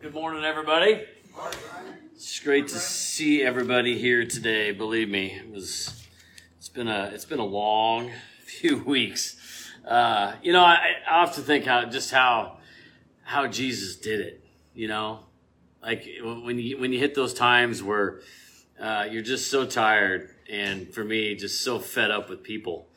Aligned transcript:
Good 0.00 0.14
morning, 0.14 0.44
everybody. 0.44 1.04
It's 2.14 2.40
great 2.40 2.68
to 2.68 2.78
see 2.78 3.42
everybody 3.42 3.98
here 3.98 4.24
today. 4.24 4.72
Believe 4.72 5.10
me, 5.10 5.32
it 5.32 5.50
was. 5.50 6.06
It's 6.56 6.70
been 6.70 6.88
a. 6.88 7.10
It's 7.12 7.26
been 7.26 7.38
a 7.38 7.44
long 7.44 8.10
few 8.46 8.78
weeks. 8.78 9.36
Uh, 9.86 10.36
you 10.42 10.54
know, 10.54 10.64
I, 10.64 10.92
I 11.06 11.16
often 11.16 11.44
think 11.44 11.66
how 11.66 11.84
just 11.84 12.10
how 12.10 12.56
how 13.24 13.46
Jesus 13.46 13.96
did 13.96 14.20
it. 14.20 14.42
You 14.72 14.88
know, 14.88 15.26
like 15.82 16.08
when 16.22 16.58
you 16.58 16.78
when 16.78 16.94
you 16.94 16.98
hit 16.98 17.14
those 17.14 17.34
times 17.34 17.82
where 17.82 18.20
uh, 18.80 19.06
you're 19.10 19.20
just 19.20 19.50
so 19.50 19.66
tired, 19.66 20.30
and 20.48 20.88
for 20.94 21.04
me, 21.04 21.34
just 21.34 21.62
so 21.62 21.78
fed 21.78 22.10
up 22.10 22.30
with 22.30 22.42
people. 22.42 22.88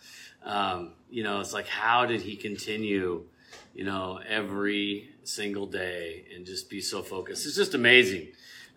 Um, 0.41 0.93
you 1.09 1.23
know, 1.23 1.41
it's 1.41 1.51
like 1.51 1.67
how 1.67 2.05
did 2.05 2.21
he 2.21 2.37
continue? 2.37 3.25
You 3.73 3.83
know, 3.83 4.21
every 4.25 5.12
single 5.27 5.65
day 5.65 6.25
and 6.35 6.45
just 6.45 6.69
be 6.69 6.81
so 6.81 7.01
focused. 7.01 7.45
It's 7.45 7.55
just 7.55 7.73
amazing 7.73 8.27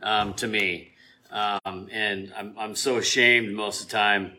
um, 0.02 0.34
to 0.34 0.46
me. 0.46 0.92
Um, 1.30 1.88
and 1.90 2.32
I'm, 2.36 2.54
I'm 2.58 2.74
so 2.74 2.96
ashamed 2.96 3.54
most 3.54 3.82
of 3.82 3.88
the 3.88 3.92
time 3.92 4.32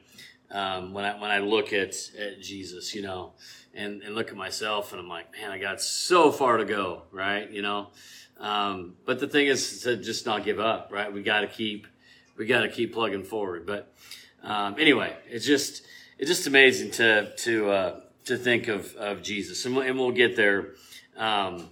um, 0.51 0.93
when 0.93 1.03
I 1.03 1.19
when 1.19 1.29
I 1.29 1.39
look 1.39 1.73
at, 1.73 1.95
at 2.17 2.41
Jesus, 2.41 2.95
you 2.95 3.01
know, 3.01 3.33
and, 3.73 4.01
and 4.01 4.15
look 4.15 4.29
at 4.29 4.37
myself 4.37 4.91
and 4.91 5.01
I'm 5.01 5.09
like, 5.09 5.31
man, 5.33 5.51
I 5.51 5.57
got 5.57 5.81
so 5.81 6.31
far 6.31 6.57
to 6.57 6.65
go, 6.65 7.03
right? 7.11 7.49
You 7.51 7.61
know, 7.61 7.87
um, 8.39 8.95
but 9.05 9.19
the 9.19 9.27
thing 9.27 9.47
is 9.47 9.81
to 9.81 9.97
just 9.97 10.25
not 10.25 10.45
give 10.45 10.59
up, 10.59 10.89
right? 10.91 11.11
We 11.11 11.23
got 11.23 11.41
to 11.41 11.47
keep 11.47 11.87
we 12.37 12.45
got 12.45 12.61
to 12.61 12.69
keep 12.69 12.93
plugging 12.93 13.23
forward. 13.23 13.65
But 13.65 13.93
um, 14.43 14.75
anyway, 14.79 15.15
it's 15.29 15.45
just 15.45 15.83
it's 16.17 16.29
just 16.29 16.47
amazing 16.47 16.91
to 16.91 17.35
to 17.35 17.69
uh, 17.69 17.99
to 18.25 18.37
think 18.37 18.67
of 18.67 18.95
of 18.95 19.21
Jesus, 19.21 19.65
and 19.65 19.75
we'll, 19.75 19.85
and 19.85 19.97
we'll 19.99 20.11
get 20.11 20.35
there. 20.35 20.73
Um, 21.17 21.69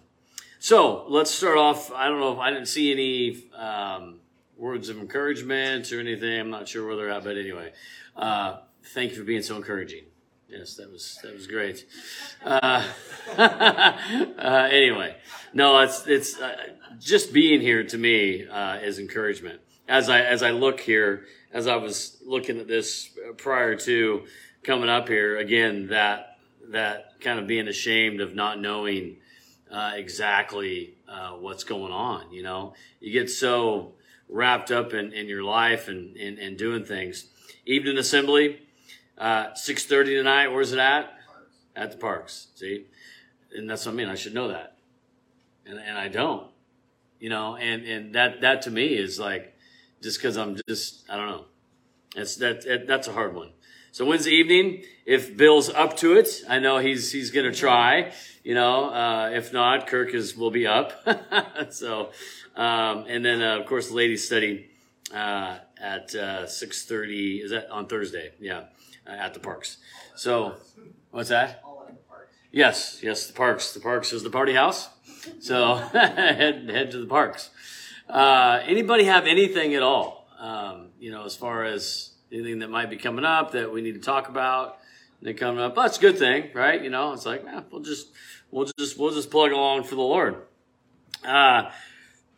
so 0.66 1.06
let's 1.10 1.30
start 1.30 1.60
off. 1.60 1.92
I 1.92 2.08
don't 2.08 2.20
know 2.20 2.34
if 2.34 2.40
I 2.40 2.50
didn't 2.50 2.70
see 2.70 2.92
any 2.92 3.56
um, 3.56 4.16
words 4.58 4.90
of 4.90 4.98
encouragement 4.98 5.92
or 5.92 6.00
anything. 6.00 6.40
I'm 6.40 6.50
not 6.50 6.68
sure 6.68 6.88
where 6.88 6.96
they're 6.96 7.12
at, 7.12 7.24
but 7.24 7.38
anyway, 7.38 7.72
uh, 8.16 8.62
thank 8.84 9.12
you 9.12 9.18
for 9.18 9.24
being 9.26 9.44
so 9.44 9.58
encouraging. 9.58 10.06
Yes, 10.50 10.76
that 10.78 10.92
was 10.92 11.20
that 11.22 11.36
was 11.36 11.46
great. 11.46 11.86
Uh, 12.44 12.84
uh, 13.38 14.70
anyway, 14.72 15.16
no, 15.54 15.78
it's 15.82 16.08
it's 16.08 16.42
uh, 16.42 16.56
just 17.00 17.32
being 17.32 17.62
here 17.62 17.84
to 17.84 17.98
me 18.00 18.48
uh, 18.48 18.78
is 18.78 18.98
encouragement. 18.98 19.60
As 19.88 20.10
I 20.10 20.22
as 20.22 20.42
I 20.42 20.50
look 20.50 20.80
here, 20.80 21.26
as 21.54 21.68
I 21.68 21.76
was 21.76 22.18
looking 22.26 22.60
at 22.60 22.68
this 22.68 23.12
prior 23.38 23.76
to 23.76 24.26
coming 24.64 24.90
up 24.90 25.10
here 25.10 25.38
again, 25.38 25.90
that 25.90 26.40
that 26.70 27.22
kind 27.22 27.38
of 27.38 27.46
being 27.46 27.68
ashamed 27.68 28.20
of 28.20 28.34
not 28.34 28.60
knowing 28.60 29.18
uh, 29.72 29.94
exactly 29.96 30.96
uh, 31.08 31.32
what's 31.32 31.64
going 31.64 31.92
on. 31.92 32.32
You 32.32 32.44
know, 32.44 32.74
you 33.00 33.12
get 33.12 33.30
so 33.30 33.94
wrapped 34.30 34.72
up 34.72 34.94
in, 34.94 35.14
in 35.14 35.28
your 35.28 35.44
life 35.44 35.88
and, 35.88 36.16
and, 36.18 36.38
and 36.40 36.58
doing 36.58 36.84
things. 36.84 37.28
Evening 37.66 37.98
assembly, 37.98 38.62
uh, 39.18 39.48
6.30 39.52 40.18
tonight. 40.18 40.48
Where's 40.48 40.72
it 40.72 40.80
at? 40.80 41.12
At 41.76 41.92
the 41.92 41.98
parks. 41.98 42.48
See? 42.56 42.86
And 43.54 43.70
that's 43.70 43.86
what 43.86 43.94
I 43.94 43.96
mean. 43.96 44.10
I 44.10 44.16
should 44.16 44.34
know 44.34 44.50
that. 44.50 44.78
And, 45.66 45.80
and 45.80 45.98
I 45.98 46.08
don't. 46.08 46.48
You 47.20 47.30
know, 47.30 47.56
and, 47.56 47.84
and 47.86 48.16
that, 48.16 48.42
that 48.42 48.62
to 48.64 48.72
me 48.72 48.88
is 48.88 49.20
like, 49.20 49.56
just 50.02 50.20
because 50.20 50.38
I'm 50.38 50.58
just, 50.68 51.10
I 51.10 51.16
don't 51.16 51.28
know. 51.28 51.46
That's, 52.16 52.36
that, 52.38 52.86
that's 52.88 53.08
a 53.08 53.14
hard 53.14 53.34
one. 53.34 53.50
So 53.96 54.04
Wednesday 54.04 54.32
evening, 54.32 54.84
if 55.06 55.38
Bill's 55.38 55.70
up 55.70 55.96
to 56.00 56.18
it, 56.18 56.44
I 56.50 56.60
know 56.60 56.80
he's 56.80 57.14
he's 57.14 57.32
going 57.32 57.50
to 57.50 57.58
try. 57.58 58.12
You 58.44 58.54
know, 58.54 58.90
uh, 58.90 59.30
if 59.32 59.54
not, 59.54 59.88
Kirk 59.88 60.14
is 60.14 60.36
will 60.36 60.52
be 60.52 60.68
up. 60.68 60.92
so, 61.70 62.10
um, 62.58 63.06
and 63.08 63.24
then 63.24 63.42
uh, 63.42 63.60
of 63.60 63.68
course, 63.68 63.88
the 63.88 63.96
ladies 63.96 64.26
study 64.26 64.70
uh, 65.14 65.60
at 65.82 66.14
uh, 66.14 66.46
six 66.46 66.86
thirty. 66.86 67.38
Is 67.38 67.52
that 67.52 67.70
on 67.72 67.88
Thursday? 67.88 68.34
Yeah, 68.38 68.64
uh, 69.08 69.12
at 69.12 69.34
the 69.34 69.40
parks. 69.40 69.78
So, 70.18 70.56
what's 71.12 71.30
that? 71.30 71.64
Yes, 72.52 73.00
yes, 73.02 73.28
the 73.28 73.34
parks. 73.34 73.74
The 73.74 73.80
parks 73.80 74.12
is 74.12 74.24
the 74.24 74.30
party 74.30 74.56
house. 74.56 74.90
So 75.40 75.76
head 75.94 76.70
head 76.70 76.92
to 76.92 76.98
the 76.98 77.08
parks. 77.08 77.50
Uh, 78.10 78.60
anybody 78.66 79.06
have 79.06 79.26
anything 79.26 79.74
at 79.74 79.84
all? 79.84 80.28
Um, 80.38 80.90
you 81.00 81.12
know, 81.12 81.24
as 81.24 81.38
far 81.38 81.64
as 81.64 82.12
anything 82.36 82.60
that 82.60 82.70
might 82.70 82.90
be 82.90 82.98
coming 82.98 83.26
up 83.26 83.52
that 83.52 83.72
we 83.72 83.82
need 83.82 83.94
to 83.94 84.02
talk 84.02 84.30
about. 84.30 84.78
And 85.20 85.30
They 85.30 85.34
coming 85.34 85.62
up, 85.62 85.76
that's 85.76 85.98
a 85.98 86.02
good 86.02 86.20
thing, 86.20 86.50
right? 86.54 86.84
You 86.84 86.90
know, 86.90 87.14
it's 87.14 87.26
like, 87.26 87.46
eh, 87.46 87.62
we'll 87.72 87.82
just, 87.82 88.10
we'll 88.52 88.68
just, 88.78 89.00
we'll 89.00 89.14
just 89.14 89.32
plug 89.32 89.52
along 89.52 89.84
for 89.84 89.96
the 89.96 90.02
Lord. 90.02 90.42
Uh, 91.24 91.72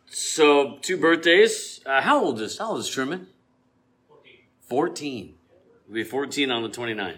so 0.06 0.78
two 0.80 0.96
birthdays. 0.96 1.80
Uh, 1.84 2.00
how 2.00 2.22
old 2.22 2.40
is, 2.40 2.58
how 2.58 2.70
old 2.70 2.80
is 2.80 2.88
Truman? 2.88 3.26
14. 4.08 4.32
14. 4.68 5.34
He'll 5.86 5.94
be 5.94 6.04
14 6.04 6.50
on 6.50 6.62
the 6.62 6.68
29th. 6.68 7.16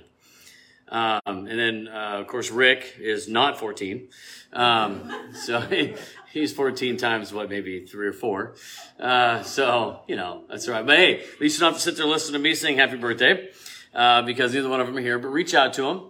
Um, 0.90 1.20
and 1.24 1.58
then, 1.58 1.88
uh, 1.88 2.18
of 2.20 2.26
course, 2.26 2.50
Rick 2.50 2.96
is 2.98 3.28
not 3.28 3.58
14. 3.58 4.08
Um, 4.52 5.30
so 5.34 5.60
he, 5.60 5.94
he's 6.32 6.52
14 6.52 6.96
times 6.96 7.32
what, 7.32 7.48
maybe 7.48 7.86
three 7.86 8.08
or 8.08 8.12
four. 8.12 8.56
Uh, 8.98 9.42
so, 9.42 10.00
you 10.08 10.16
know, 10.16 10.42
that's 10.48 10.66
all 10.68 10.74
right. 10.74 10.84
But 10.84 10.98
hey, 10.98 11.20
at 11.20 11.40
least 11.40 11.56
you 11.56 11.60
don't 11.60 11.72
have 11.72 11.76
to 11.76 11.82
sit 11.82 11.96
there 11.96 12.04
and 12.04 12.12
listen 12.12 12.32
to 12.32 12.38
me 12.38 12.54
sing 12.54 12.76
happy 12.76 12.96
birthday, 12.96 13.50
uh, 13.94 14.22
because 14.22 14.52
neither 14.52 14.68
one 14.68 14.80
of 14.80 14.86
them 14.86 14.96
are 14.96 15.00
here, 15.00 15.18
but 15.18 15.28
reach 15.28 15.54
out 15.54 15.72
to 15.74 15.82
them, 15.82 16.02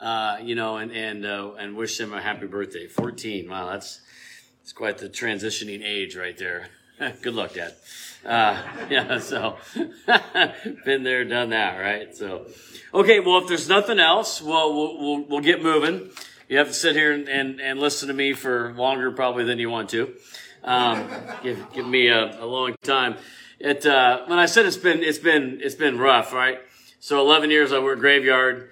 uh, 0.00 0.36
you 0.42 0.54
know, 0.54 0.76
and, 0.76 0.92
and, 0.92 1.24
uh, 1.24 1.52
and 1.58 1.74
wish 1.74 1.96
them 1.96 2.12
a 2.12 2.20
happy 2.20 2.46
birthday. 2.46 2.86
14. 2.86 3.48
Wow. 3.48 3.70
That's, 3.70 4.00
it's 4.62 4.72
quite 4.72 4.98
the 4.98 5.08
transitioning 5.08 5.82
age 5.82 6.16
right 6.16 6.36
there. 6.36 6.68
Good 7.22 7.34
luck, 7.34 7.52
Dad. 7.54 7.74
Uh, 8.24 8.62
yeah, 8.90 9.18
so 9.18 9.56
been 10.84 11.02
there, 11.02 11.24
done 11.24 11.50
that, 11.50 11.78
right? 11.78 12.16
So, 12.16 12.46
okay, 12.94 13.20
well, 13.20 13.38
if 13.38 13.48
there's 13.48 13.68
nothing 13.68 13.98
else, 13.98 14.40
well, 14.40 14.74
we'll, 14.74 14.98
we'll, 14.98 15.24
we'll 15.28 15.40
get 15.40 15.62
moving. 15.62 16.10
You 16.48 16.58
have 16.58 16.68
to 16.68 16.74
sit 16.74 16.96
here 16.96 17.12
and, 17.12 17.28
and, 17.28 17.60
and, 17.60 17.80
listen 17.80 18.08
to 18.08 18.14
me 18.14 18.32
for 18.32 18.72
longer 18.74 19.10
probably 19.10 19.44
than 19.44 19.58
you 19.58 19.68
want 19.68 19.90
to. 19.90 20.14
Um, 20.64 21.08
give, 21.42 21.72
give 21.72 21.86
me 21.86 22.08
a, 22.08 22.42
a 22.42 22.46
long 22.46 22.74
time. 22.82 23.16
It, 23.58 23.84
uh, 23.84 24.24
when 24.26 24.38
I 24.38 24.46
said 24.46 24.64
it's 24.64 24.76
been, 24.76 25.02
it's 25.02 25.18
been, 25.18 25.60
it's 25.62 25.74
been 25.74 25.98
rough, 25.98 26.32
right? 26.32 26.60
So 27.00 27.20
11 27.20 27.50
years 27.50 27.72
I 27.72 27.80
work 27.80 27.98
graveyard. 27.98 28.70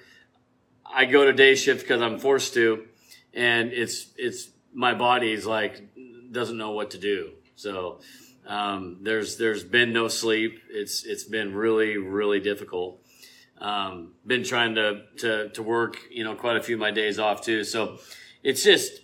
I 0.87 1.05
go 1.05 1.25
to 1.25 1.33
day 1.33 1.57
shift 1.57 1.83
because 1.83 2.01
I'm 2.01 2.19
forced 2.19 2.55
to, 2.55 2.87
and 3.35 3.73
it's, 3.73 4.07
it's, 4.17 4.49
my 4.73 4.95
body's 4.95 5.45
like, 5.45 5.83
doesn't 6.31 6.57
know 6.57 6.71
what 6.71 6.93
to 6.93 6.99
do. 6.99 7.33
So, 7.57 8.01
um, 8.47 8.99
there's 9.03 9.37
there's 9.37 9.65
been 9.65 9.93
no 9.93 10.09
sleep. 10.09 10.61
It's 10.71 11.05
it's 11.05 11.25
been 11.25 11.55
really 11.55 11.97
really 11.97 12.41
difficult. 12.41 13.01
Um, 13.59 14.13
been 14.27 14.45
trying 14.45 14.75
to, 14.75 15.03
to 15.19 15.49
to 15.51 15.63
work 15.63 15.99
you 16.11 16.25
know 16.25 16.35
quite 16.35 16.57
a 16.57 16.63
few 16.63 16.75
of 16.77 16.81
my 16.81 16.91
days 16.91 17.19
off 17.19 17.41
too. 17.41 17.65
So 17.65 17.99
it's 18.43 18.63
just 18.63 19.01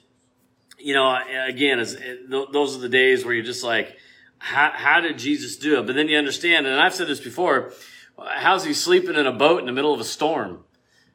you 0.78 0.94
know 0.94 1.18
again 1.46 1.78
as, 1.78 1.96
those 2.28 2.76
are 2.76 2.80
the 2.80 2.88
days 2.88 3.24
where 3.24 3.32
you're 3.32 3.44
just 3.44 3.64
like 3.64 3.96
how 4.40 4.72
how 4.74 5.00
did 5.00 5.18
Jesus 5.18 5.56
do 5.56 5.78
it? 5.78 5.86
But 5.86 5.94
then 5.94 6.08
you 6.08 6.18
understand, 6.18 6.66
and 6.66 6.80
I've 6.80 6.94
said 6.94 7.06
this 7.06 7.20
before. 7.20 7.72
How's 8.18 8.64
he 8.64 8.74
sleeping 8.74 9.14
in 9.14 9.26
a 9.26 9.32
boat 9.32 9.60
in 9.60 9.66
the 9.66 9.72
middle 9.72 9.94
of 9.94 10.00
a 10.00 10.04
storm? 10.04 10.64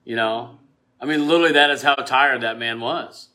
You 0.04 0.16
know, 0.16 0.60
I 1.02 1.06
mean, 1.06 1.28
literally, 1.28 1.54
that 1.54 1.70
is 1.72 1.82
how 1.82 1.96
tired 1.96 2.42
that 2.42 2.58
man 2.58 2.80
was. 2.80 3.30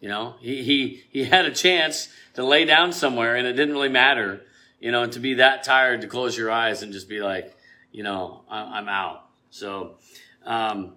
You 0.00 0.08
know, 0.08 0.36
he, 0.40 0.62
he, 0.62 1.02
he 1.10 1.24
had 1.24 1.44
a 1.44 1.50
chance 1.50 2.08
to 2.34 2.44
lay 2.44 2.64
down 2.64 2.92
somewhere 2.92 3.34
and 3.34 3.46
it 3.46 3.54
didn't 3.54 3.74
really 3.74 3.88
matter, 3.88 4.42
you 4.78 4.92
know, 4.92 5.06
to 5.06 5.18
be 5.18 5.34
that 5.34 5.64
tired 5.64 6.02
to 6.02 6.06
close 6.06 6.36
your 6.36 6.50
eyes 6.50 6.82
and 6.82 6.92
just 6.92 7.08
be 7.08 7.20
like, 7.20 7.56
you 7.90 8.04
know, 8.04 8.44
I'm 8.48 8.88
out. 8.88 9.24
So, 9.50 9.96
um, 10.44 10.94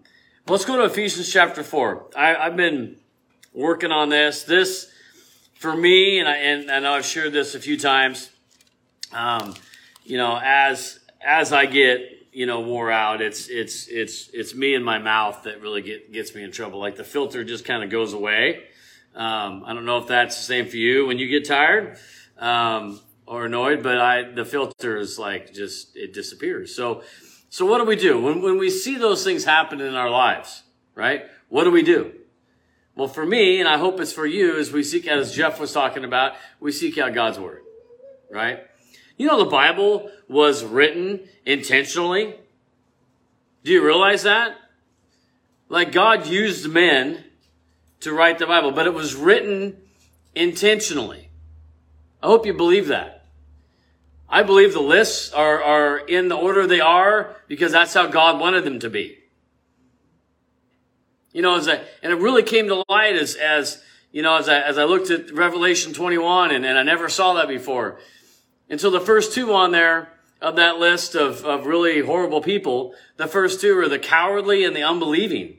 let's 0.47 0.65
go 0.65 0.77
to 0.77 0.83
Ephesians 0.83 1.31
chapter 1.31 1.63
four. 1.63 2.07
I, 2.15 2.35
I've 2.35 2.55
been 2.55 2.97
working 3.53 3.91
on 3.91 4.09
this. 4.09 4.43
This, 4.43 4.91
for 5.55 5.75
me, 5.75 6.19
and 6.19 6.27
I, 6.27 6.35
and 6.37 6.71
I 6.71 6.79
know 6.79 6.93
I've 6.93 7.05
shared 7.05 7.33
this 7.33 7.55
a 7.55 7.59
few 7.59 7.77
times, 7.77 8.29
um, 9.13 9.55
you 10.03 10.17
know, 10.17 10.39
as, 10.43 10.99
as 11.25 11.53
I 11.53 11.65
get, 11.65 12.27
you 12.33 12.45
know, 12.45 12.61
wore 12.61 12.91
out, 12.91 13.21
it's, 13.21 13.47
it's, 13.47 13.87
it's, 13.87 14.29
it's 14.33 14.53
me 14.53 14.75
and 14.75 14.85
my 14.85 14.99
mouth 14.99 15.43
that 15.43 15.61
really 15.61 15.81
get, 15.81 16.11
gets 16.11 16.35
me 16.35 16.43
in 16.43 16.51
trouble. 16.51 16.79
Like 16.79 16.95
the 16.95 17.03
filter 17.03 17.43
just 17.43 17.65
kind 17.65 17.83
of 17.83 17.89
goes 17.89 18.13
away 18.13 18.63
um, 19.15 19.63
I 19.65 19.73
don't 19.73 19.85
know 19.85 19.97
if 19.97 20.07
that's 20.07 20.37
the 20.37 20.43
same 20.43 20.67
for 20.67 20.77
you 20.77 21.05
when 21.05 21.19
you 21.19 21.27
get 21.27 21.45
tired 21.45 21.97
um, 22.37 22.99
or 23.25 23.45
annoyed, 23.45 23.83
but 23.83 23.99
I 23.99 24.31
the 24.31 24.45
filter 24.45 24.97
is 24.97 25.19
like 25.19 25.53
just 25.53 25.95
it 25.95 26.13
disappears. 26.13 26.73
So 26.73 27.03
so 27.49 27.65
what 27.65 27.79
do 27.79 27.85
we 27.85 27.95
do 27.95 28.21
when 28.21 28.41
when 28.41 28.57
we 28.57 28.69
see 28.69 28.97
those 28.97 29.23
things 29.23 29.43
happen 29.43 29.81
in 29.81 29.95
our 29.95 30.09
lives? 30.09 30.63
Right? 30.95 31.25
What 31.49 31.65
do 31.65 31.71
we 31.71 31.83
do? 31.83 32.13
Well, 32.95 33.07
for 33.07 33.25
me, 33.25 33.59
and 33.59 33.69
I 33.69 33.77
hope 33.77 33.99
it's 33.99 34.11
for 34.13 34.25
you, 34.25 34.57
is 34.57 34.71
we 34.71 34.83
seek 34.83 35.07
out, 35.07 35.17
as 35.17 35.33
Jeff 35.33 35.59
was 35.59 35.71
talking 35.71 36.03
about, 36.03 36.33
we 36.59 36.71
seek 36.71 36.97
out 36.97 37.13
God's 37.13 37.39
word. 37.39 37.61
Right? 38.29 38.59
You 39.17 39.27
know, 39.27 39.43
the 39.43 39.49
Bible 39.49 40.09
was 40.27 40.63
written 40.63 41.21
intentionally. 41.45 42.35
Do 43.63 43.71
you 43.71 43.83
realize 43.85 44.23
that? 44.23 44.55
Like 45.69 45.91
God 45.91 46.27
used 46.27 46.69
men 46.69 47.23
to 48.01 48.13
write 48.13 48.39
the 48.39 48.47
Bible, 48.47 48.71
but 48.71 48.85
it 48.87 48.93
was 48.93 49.15
written 49.15 49.77
intentionally. 50.35 51.29
I 52.21 52.27
hope 52.27 52.45
you 52.45 52.53
believe 52.53 52.87
that. 52.87 53.25
I 54.29 54.43
believe 54.43 54.73
the 54.73 54.81
lists 54.81 55.33
are, 55.33 55.61
are 55.61 55.97
in 55.97 56.29
the 56.29 56.37
order 56.37 56.65
they 56.65 56.79
are 56.79 57.35
because 57.47 57.71
that's 57.71 57.93
how 57.93 58.07
God 58.07 58.39
wanted 58.39 58.63
them 58.63 58.79
to 58.79 58.89
be. 58.89 59.17
You 61.33 61.41
know, 61.41 61.55
as 61.57 61.67
I, 61.67 61.81
and 62.01 62.11
it 62.11 62.19
really 62.19 62.43
came 62.43 62.67
to 62.67 62.83
light 62.87 63.15
as, 63.15 63.35
as, 63.35 63.81
you 64.11 64.21
know, 64.21 64.37
as 64.37 64.47
I, 64.47 64.59
as 64.59 64.77
I 64.77 64.85
looked 64.85 65.09
at 65.09 65.31
Revelation 65.33 65.93
21 65.93 66.51
and, 66.51 66.65
and 66.65 66.77
I 66.77 66.83
never 66.83 67.09
saw 67.09 67.33
that 67.33 67.47
before. 67.47 67.99
Until 68.69 68.91
the 68.91 69.01
first 69.01 69.33
two 69.33 69.53
on 69.53 69.71
there 69.71 70.09
of 70.41 70.55
that 70.55 70.77
list 70.79 71.13
of, 71.15 71.45
of 71.45 71.65
really 71.65 72.01
horrible 72.01 72.41
people, 72.41 72.93
the 73.17 73.27
first 73.27 73.59
two 73.61 73.77
are 73.77 73.89
the 73.89 73.99
cowardly 73.99 74.63
and 74.63 74.75
the 74.75 74.83
unbelieving. 74.83 75.57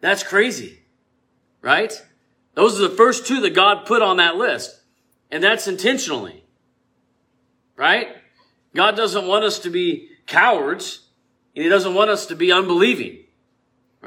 That's 0.00 0.22
crazy, 0.22 0.80
right? 1.62 1.92
Those 2.54 2.78
are 2.78 2.88
the 2.88 2.96
first 2.96 3.26
two 3.26 3.40
that 3.42 3.54
God 3.54 3.86
put 3.86 4.02
on 4.02 4.18
that 4.18 4.36
list. 4.36 4.80
And 5.30 5.42
that's 5.42 5.66
intentionally, 5.66 6.44
right? 7.76 8.08
God 8.74 8.96
doesn't 8.96 9.26
want 9.26 9.44
us 9.44 9.58
to 9.60 9.70
be 9.70 10.08
cowards 10.26 11.00
and 11.54 11.64
he 11.64 11.68
doesn't 11.68 11.94
want 11.94 12.10
us 12.10 12.26
to 12.26 12.36
be 12.36 12.52
unbelieving 12.52 13.26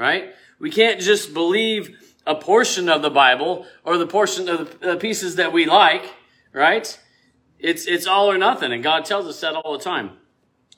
right? 0.00 0.32
We 0.58 0.70
can't 0.70 0.98
just 0.98 1.34
believe 1.34 2.16
a 2.26 2.34
portion 2.34 2.88
of 2.88 3.02
the 3.02 3.10
Bible 3.10 3.66
or 3.84 3.98
the 3.98 4.06
portion 4.06 4.48
of 4.48 4.80
the 4.80 4.96
pieces 4.96 5.36
that 5.36 5.52
we 5.52 5.66
like, 5.66 6.04
right? 6.52 6.98
It's, 7.58 7.86
it's 7.86 8.06
all 8.06 8.30
or 8.30 8.38
nothing. 8.38 8.72
And 8.72 8.82
God 8.82 9.04
tells 9.04 9.26
us 9.26 9.40
that 9.42 9.54
all 9.54 9.76
the 9.76 9.84
time. 9.84 10.12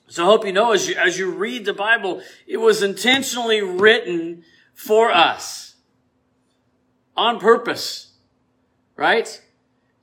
So 0.07 0.23
I 0.23 0.25
hope 0.25 0.45
you 0.45 0.51
know 0.51 0.73
as 0.73 0.89
you, 0.89 0.95
as 0.95 1.17
you 1.17 1.31
read 1.31 1.63
the 1.63 1.73
Bible, 1.73 2.21
it 2.45 2.57
was 2.57 2.83
intentionally 2.83 3.61
written 3.61 4.43
for 4.73 5.11
us 5.11 5.75
on 7.15 7.39
purpose, 7.39 8.13
right? 8.95 9.41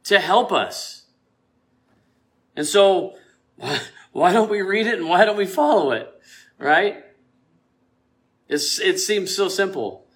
To 0.05 0.19
help 0.19 0.53
us. 0.53 1.07
And 2.57 2.67
so 2.67 3.15
why 4.13 4.33
don't 4.33 4.51
we 4.51 4.63
read 4.63 4.87
it 4.87 4.99
and 4.99 5.09
why 5.09 5.25
don't 5.25 5.37
we 5.37 5.47
follow 5.47 5.93
it, 5.93 6.09
right? 6.59 7.05
It's, 8.49 8.81
it 8.81 8.99
seems 8.99 9.35
so 9.35 9.49
simple 9.49 10.07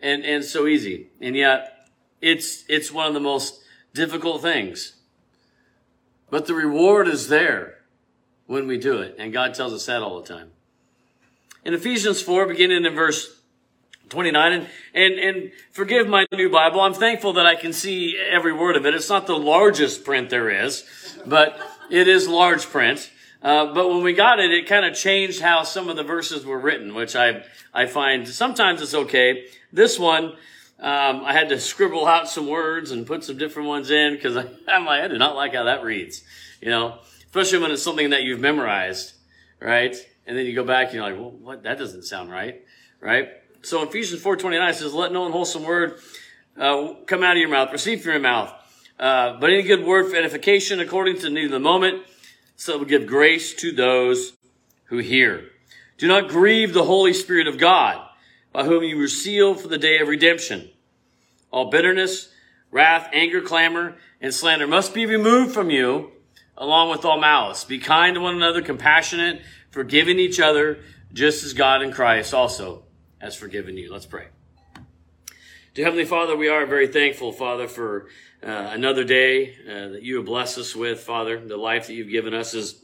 and, 0.00 0.24
and 0.24 0.44
so 0.44 0.66
easy. 0.66 1.08
And 1.20 1.36
yet 1.36 1.88
it's, 2.20 2.64
it's 2.68 2.90
one 2.90 3.06
of 3.06 3.14
the 3.14 3.20
most 3.20 3.60
difficult 3.92 4.42
things. 4.42 4.94
But 6.30 6.46
the 6.46 6.54
reward 6.54 7.08
is 7.08 7.28
there 7.28 7.78
when 8.46 8.66
we 8.66 8.78
do 8.78 8.98
it. 9.02 9.16
And 9.18 9.32
God 9.32 9.54
tells 9.54 9.74
us 9.74 9.86
that 9.86 10.02
all 10.02 10.20
the 10.20 10.26
time. 10.26 10.52
In 11.64 11.74
Ephesians 11.74 12.22
4, 12.22 12.46
beginning 12.46 12.84
in 12.84 12.94
verse 12.94 13.41
29, 14.12 14.52
and, 14.52 14.66
and, 14.94 15.14
and 15.18 15.52
forgive 15.72 16.06
my 16.06 16.26
new 16.32 16.50
Bible. 16.50 16.80
I'm 16.80 16.92
thankful 16.92 17.32
that 17.32 17.46
I 17.46 17.54
can 17.54 17.72
see 17.72 18.16
every 18.30 18.52
word 18.52 18.76
of 18.76 18.84
it. 18.84 18.94
It's 18.94 19.08
not 19.08 19.26
the 19.26 19.38
largest 19.38 20.04
print 20.04 20.28
there 20.28 20.50
is, 20.50 20.84
but 21.26 21.58
it 21.90 22.06
is 22.08 22.28
large 22.28 22.66
print. 22.66 23.10
Uh, 23.42 23.72
but 23.72 23.88
when 23.88 24.02
we 24.02 24.12
got 24.12 24.38
it, 24.38 24.52
it 24.52 24.68
kind 24.68 24.84
of 24.84 24.94
changed 24.94 25.40
how 25.40 25.62
some 25.62 25.88
of 25.88 25.96
the 25.96 26.04
verses 26.04 26.44
were 26.44 26.60
written, 26.60 26.94
which 26.94 27.16
I, 27.16 27.42
I 27.72 27.86
find 27.86 28.28
sometimes 28.28 28.82
it's 28.82 28.94
okay. 28.94 29.46
This 29.72 29.98
one, 29.98 30.36
um, 30.78 31.24
I 31.24 31.32
had 31.32 31.48
to 31.48 31.58
scribble 31.58 32.06
out 32.06 32.28
some 32.28 32.46
words 32.46 32.90
and 32.90 33.06
put 33.06 33.24
some 33.24 33.38
different 33.38 33.68
ones 33.68 33.90
in 33.90 34.14
because 34.14 34.36
I, 34.36 34.46
I'm 34.68 34.84
like, 34.84 35.02
I 35.02 35.08
do 35.08 35.18
not 35.18 35.34
like 35.34 35.54
how 35.54 35.64
that 35.64 35.82
reads, 35.82 36.22
you 36.60 36.68
know, 36.68 36.98
especially 37.24 37.60
when 37.60 37.70
it's 37.70 37.82
something 37.82 38.10
that 38.10 38.22
you've 38.22 38.40
memorized, 38.40 39.14
right? 39.58 39.96
And 40.26 40.36
then 40.36 40.46
you 40.46 40.54
go 40.54 40.64
back 40.64 40.88
and 40.88 40.94
you're 40.94 41.02
like, 41.02 41.16
well, 41.16 41.30
what? 41.30 41.62
That 41.64 41.78
doesn't 41.78 42.02
sound 42.02 42.30
right, 42.30 42.62
right? 43.00 43.28
So 43.64 43.84
Ephesians 43.84 44.20
4.29 44.20 44.74
says, 44.74 44.92
let 44.92 45.12
no 45.12 45.24
unwholesome 45.26 45.62
word 45.62 46.00
uh, 46.58 46.94
come 47.06 47.22
out 47.22 47.36
of 47.36 47.38
your 47.38 47.48
mouth, 47.48 47.70
receive 47.70 48.02
from 48.02 48.10
your 48.10 48.20
mouth. 48.20 48.52
Uh, 48.98 49.38
but 49.38 49.50
any 49.50 49.62
good 49.62 49.84
word 49.84 50.10
for 50.10 50.16
edification 50.16 50.80
according 50.80 51.16
to 51.16 51.22
the 51.22 51.30
need 51.30 51.44
of 51.44 51.52
the 51.52 51.60
moment, 51.60 52.02
so 52.56 52.74
it 52.74 52.78
will 52.80 52.86
give 52.86 53.06
grace 53.06 53.54
to 53.54 53.70
those 53.70 54.32
who 54.86 54.98
hear. 54.98 55.44
Do 55.96 56.08
not 56.08 56.28
grieve 56.28 56.74
the 56.74 56.84
Holy 56.84 57.12
Spirit 57.12 57.46
of 57.46 57.56
God, 57.56 58.04
by 58.52 58.64
whom 58.64 58.82
you 58.82 58.96
were 58.96 59.06
sealed 59.06 59.60
for 59.60 59.68
the 59.68 59.78
day 59.78 60.00
of 60.00 60.08
redemption. 60.08 60.68
All 61.52 61.70
bitterness, 61.70 62.32
wrath, 62.72 63.08
anger, 63.12 63.40
clamor, 63.40 63.96
and 64.20 64.34
slander 64.34 64.66
must 64.66 64.92
be 64.92 65.06
removed 65.06 65.54
from 65.54 65.70
you, 65.70 66.10
along 66.56 66.90
with 66.90 67.04
all 67.04 67.20
malice. 67.20 67.64
Be 67.64 67.78
kind 67.78 68.16
to 68.16 68.20
one 68.20 68.34
another, 68.34 68.60
compassionate, 68.60 69.40
forgiving 69.70 70.18
each 70.18 70.40
other, 70.40 70.80
just 71.12 71.44
as 71.44 71.52
God 71.52 71.82
in 71.82 71.92
Christ 71.92 72.34
also 72.34 72.82
has 73.22 73.36
forgiven 73.36 73.76
you. 73.76 73.90
Let's 73.90 74.04
pray. 74.04 74.26
Dear 75.74 75.86
Heavenly 75.86 76.04
Father, 76.04 76.36
we 76.36 76.48
are 76.48 76.66
very 76.66 76.88
thankful, 76.88 77.32
Father, 77.32 77.68
for 77.68 78.08
uh, 78.42 78.70
another 78.72 79.04
day 79.04 79.54
uh, 79.64 79.88
that 79.92 80.02
you 80.02 80.16
have 80.16 80.26
blessed 80.26 80.58
us 80.58 80.74
with, 80.74 81.00
Father. 81.00 81.38
The 81.38 81.56
life 81.56 81.86
that 81.86 81.94
you've 81.94 82.10
given 82.10 82.34
us, 82.34 82.52
as 82.52 82.82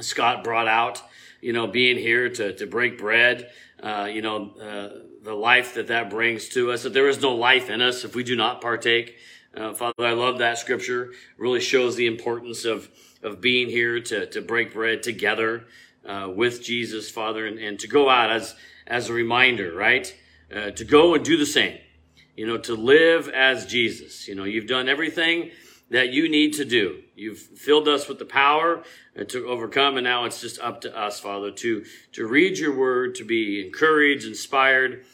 Scott 0.00 0.42
brought 0.42 0.66
out, 0.66 1.00
you 1.40 1.52
know, 1.52 1.68
being 1.68 1.96
here 1.96 2.28
to, 2.28 2.52
to 2.56 2.66
break 2.66 2.98
bread, 2.98 3.50
uh, 3.80 4.08
you 4.12 4.22
know, 4.22 4.50
uh, 4.60 5.04
the 5.22 5.34
life 5.34 5.74
that 5.74 5.86
that 5.86 6.10
brings 6.10 6.48
to 6.50 6.72
us, 6.72 6.82
that 6.82 6.92
there 6.92 7.08
is 7.08 7.22
no 7.22 7.34
life 7.34 7.70
in 7.70 7.80
us 7.80 8.04
if 8.04 8.16
we 8.16 8.24
do 8.24 8.34
not 8.34 8.60
partake. 8.60 9.16
Uh, 9.56 9.72
Father, 9.72 10.04
I 10.04 10.12
love 10.12 10.38
that 10.38 10.58
scripture. 10.58 11.12
Really 11.38 11.60
shows 11.60 11.94
the 11.94 12.06
importance 12.06 12.64
of, 12.64 12.90
of 13.22 13.40
being 13.40 13.68
here 13.68 14.00
to, 14.00 14.26
to 14.26 14.40
break 14.40 14.74
bread 14.74 15.02
together 15.04 15.66
uh, 16.04 16.28
with 16.34 16.62
Jesus, 16.62 17.08
Father, 17.08 17.46
and, 17.46 17.58
and 17.58 17.78
to 17.78 17.86
go 17.86 18.10
out 18.10 18.30
as, 18.30 18.56
as 18.86 19.08
a 19.08 19.12
reminder, 19.12 19.74
right? 19.74 20.14
to 20.74 20.84
go 20.84 21.14
and 21.14 21.24
do 21.24 21.36
the 21.36 21.46
same 21.46 21.78
you 22.40 22.46
know, 22.46 22.56
to 22.56 22.74
live 22.74 23.28
as 23.28 23.66
Jesus. 23.66 24.26
You 24.26 24.34
know, 24.34 24.44
you've 24.44 24.66
done 24.66 24.88
everything 24.88 25.50
that 25.90 26.08
you 26.08 26.26
need 26.26 26.54
to 26.54 26.64
do. 26.64 27.02
You've 27.14 27.38
filled 27.38 27.86
us 27.86 28.08
with 28.08 28.18
the 28.18 28.24
power 28.24 28.82
to 29.28 29.46
overcome, 29.46 29.98
and 29.98 30.04
now 30.04 30.24
it's 30.24 30.40
just 30.40 30.58
up 30.58 30.80
to 30.80 30.98
us, 30.98 31.20
Father, 31.20 31.50
to, 31.50 31.84
to 32.12 32.26
read 32.26 32.56
your 32.56 32.74
word, 32.74 33.14
to 33.16 33.24
be 33.24 33.62
encouraged, 33.62 34.26
inspired, 34.26 35.04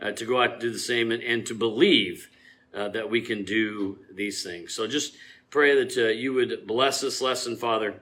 uh, 0.00 0.12
to 0.12 0.24
go 0.24 0.40
out 0.40 0.52
and 0.52 0.60
do 0.60 0.70
the 0.70 0.78
same, 0.78 1.10
and, 1.10 1.24
and 1.24 1.44
to 1.46 1.54
believe 1.54 2.28
uh, 2.72 2.86
that 2.90 3.10
we 3.10 3.20
can 3.20 3.42
do 3.42 3.98
these 4.14 4.44
things. 4.44 4.72
So 4.72 4.86
just 4.86 5.16
pray 5.50 5.82
that 5.82 5.96
uh, 5.96 6.10
you 6.10 6.34
would 6.34 6.68
bless 6.68 7.00
this 7.00 7.20
lesson, 7.20 7.56
Father, 7.56 8.00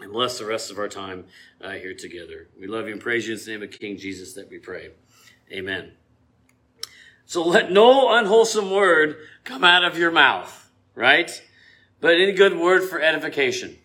and 0.00 0.12
bless 0.12 0.38
the 0.38 0.44
rest 0.44 0.70
of 0.70 0.78
our 0.78 0.88
time 0.88 1.24
uh, 1.60 1.70
here 1.70 1.94
together. 1.94 2.48
We 2.58 2.66
love 2.66 2.86
you 2.86 2.92
and 2.92 3.00
praise 3.00 3.26
you 3.26 3.34
in 3.34 3.40
the 3.40 3.50
name 3.50 3.62
of 3.62 3.70
King 3.70 3.96
Jesus 3.96 4.34
that 4.34 4.50
we 4.50 4.58
pray. 4.58 4.90
Amen. 5.50 5.92
So 7.24 7.44
let 7.44 7.72
no 7.72 8.14
unwholesome 8.14 8.70
word 8.70 9.16
come 9.44 9.64
out 9.64 9.84
of 9.84 9.98
your 9.98 10.10
mouth, 10.10 10.70
right? 10.94 11.42
But 12.00 12.14
any 12.14 12.32
good 12.32 12.56
word 12.56 12.88
for 12.88 13.00
edification. 13.00 13.78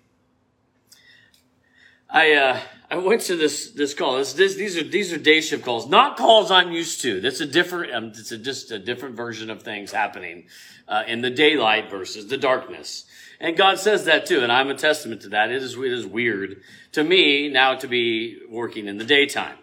I 2.10 2.34
uh, 2.34 2.60
I 2.92 2.98
went 2.98 3.22
to 3.24 3.38
this 3.38 3.72
this 3.72 3.94
call. 3.94 4.18
This, 4.18 4.34
this, 4.34 4.56
these 4.56 4.78
are 4.78 4.84
these 4.84 5.14
are 5.14 5.18
day 5.18 5.40
shift 5.40 5.64
calls, 5.64 5.88
not 5.88 6.18
calls 6.18 6.52
I'm 6.52 6.72
used 6.72 7.02
to. 7.02 7.22
That's 7.22 7.40
a 7.40 7.46
different. 7.46 7.94
Um, 7.94 8.06
it's 8.08 8.32
a, 8.32 8.38
just 8.38 8.70
a 8.72 8.78
different 8.78 9.16
version 9.16 9.50
of 9.50 9.64
things 9.64 9.92
happening 9.94 10.48
uh, 10.90 11.04
in 11.08 11.22
the 11.22 11.30
daylight 11.30 11.90
versus 11.90 12.28
the 12.28 12.38
darkness. 12.38 13.06
And 13.42 13.58
God 13.58 13.80
says 13.80 14.06
that 14.06 14.28
too, 14.28 14.42
and 14.42 14.52
I'm 14.52 14.70
a 14.70 14.76
testament 14.76 15.24
to 15.24 15.30
that. 15.30 15.50
It 15.50 15.64
is 15.64 15.76
it 15.76 15.92
is 15.92 16.06
weird 16.06 16.62
to 16.92 17.04
me 17.04 17.50
now 17.50 17.74
to 17.74 17.88
be 17.88 18.40
working 18.48 18.86
in 18.86 19.00
the 19.00 19.04
daytime, 19.04 19.58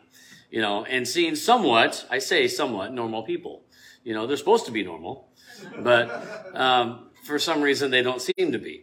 you 0.50 0.61
know, 0.61 0.85
and 0.85 1.06
seeing 1.06 1.37
somewhat. 1.37 2.04
I 2.11 2.18
say 2.18 2.49
somewhat 2.49 2.92
normal 2.92 3.23
people. 3.23 3.62
You 4.02 4.14
know, 4.14 4.26
they're 4.26 4.37
supposed 4.37 4.66
to 4.66 4.73
be 4.73 4.82
normal, 4.82 5.28
but 5.78 6.11
um, 6.56 7.11
for 7.23 7.38
some 7.38 7.62
reason 7.62 7.92
they 7.92 8.02
don't 8.02 8.20
seem 8.20 8.50
to 8.50 8.58
be. 8.58 8.82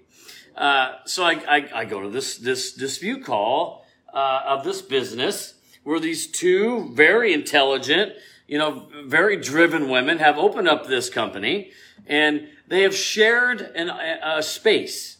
Uh, 0.56 0.94
so 1.04 1.25
I, 1.25 1.34
I, 1.46 1.70
I, 1.82 1.86
go 1.86 2.02
to 2.02 2.10
this 2.10 2.38
this 2.38 2.72
dispute 2.72 3.25
call 3.25 3.86
uh, 4.14 4.44
of 4.46 4.64
this 4.64 4.82
business 4.82 5.56
where 5.84 6.00
these 6.00 6.25
two 6.28 6.90
very 6.94 7.34
intelligent, 7.34 8.14
you 8.48 8.58
know, 8.58 8.88
very 9.04 9.36
driven 9.36 9.90
women 9.90 10.20
have 10.20 10.38
opened 10.38 10.70
up 10.70 10.88
this 10.88 11.10
company 11.10 11.72
and 12.08 12.48
they 12.68 12.82
have 12.82 12.96
shared 12.96 13.62
an, 13.62 13.90
a, 13.90 14.38
a 14.38 14.44
space. 14.44 15.18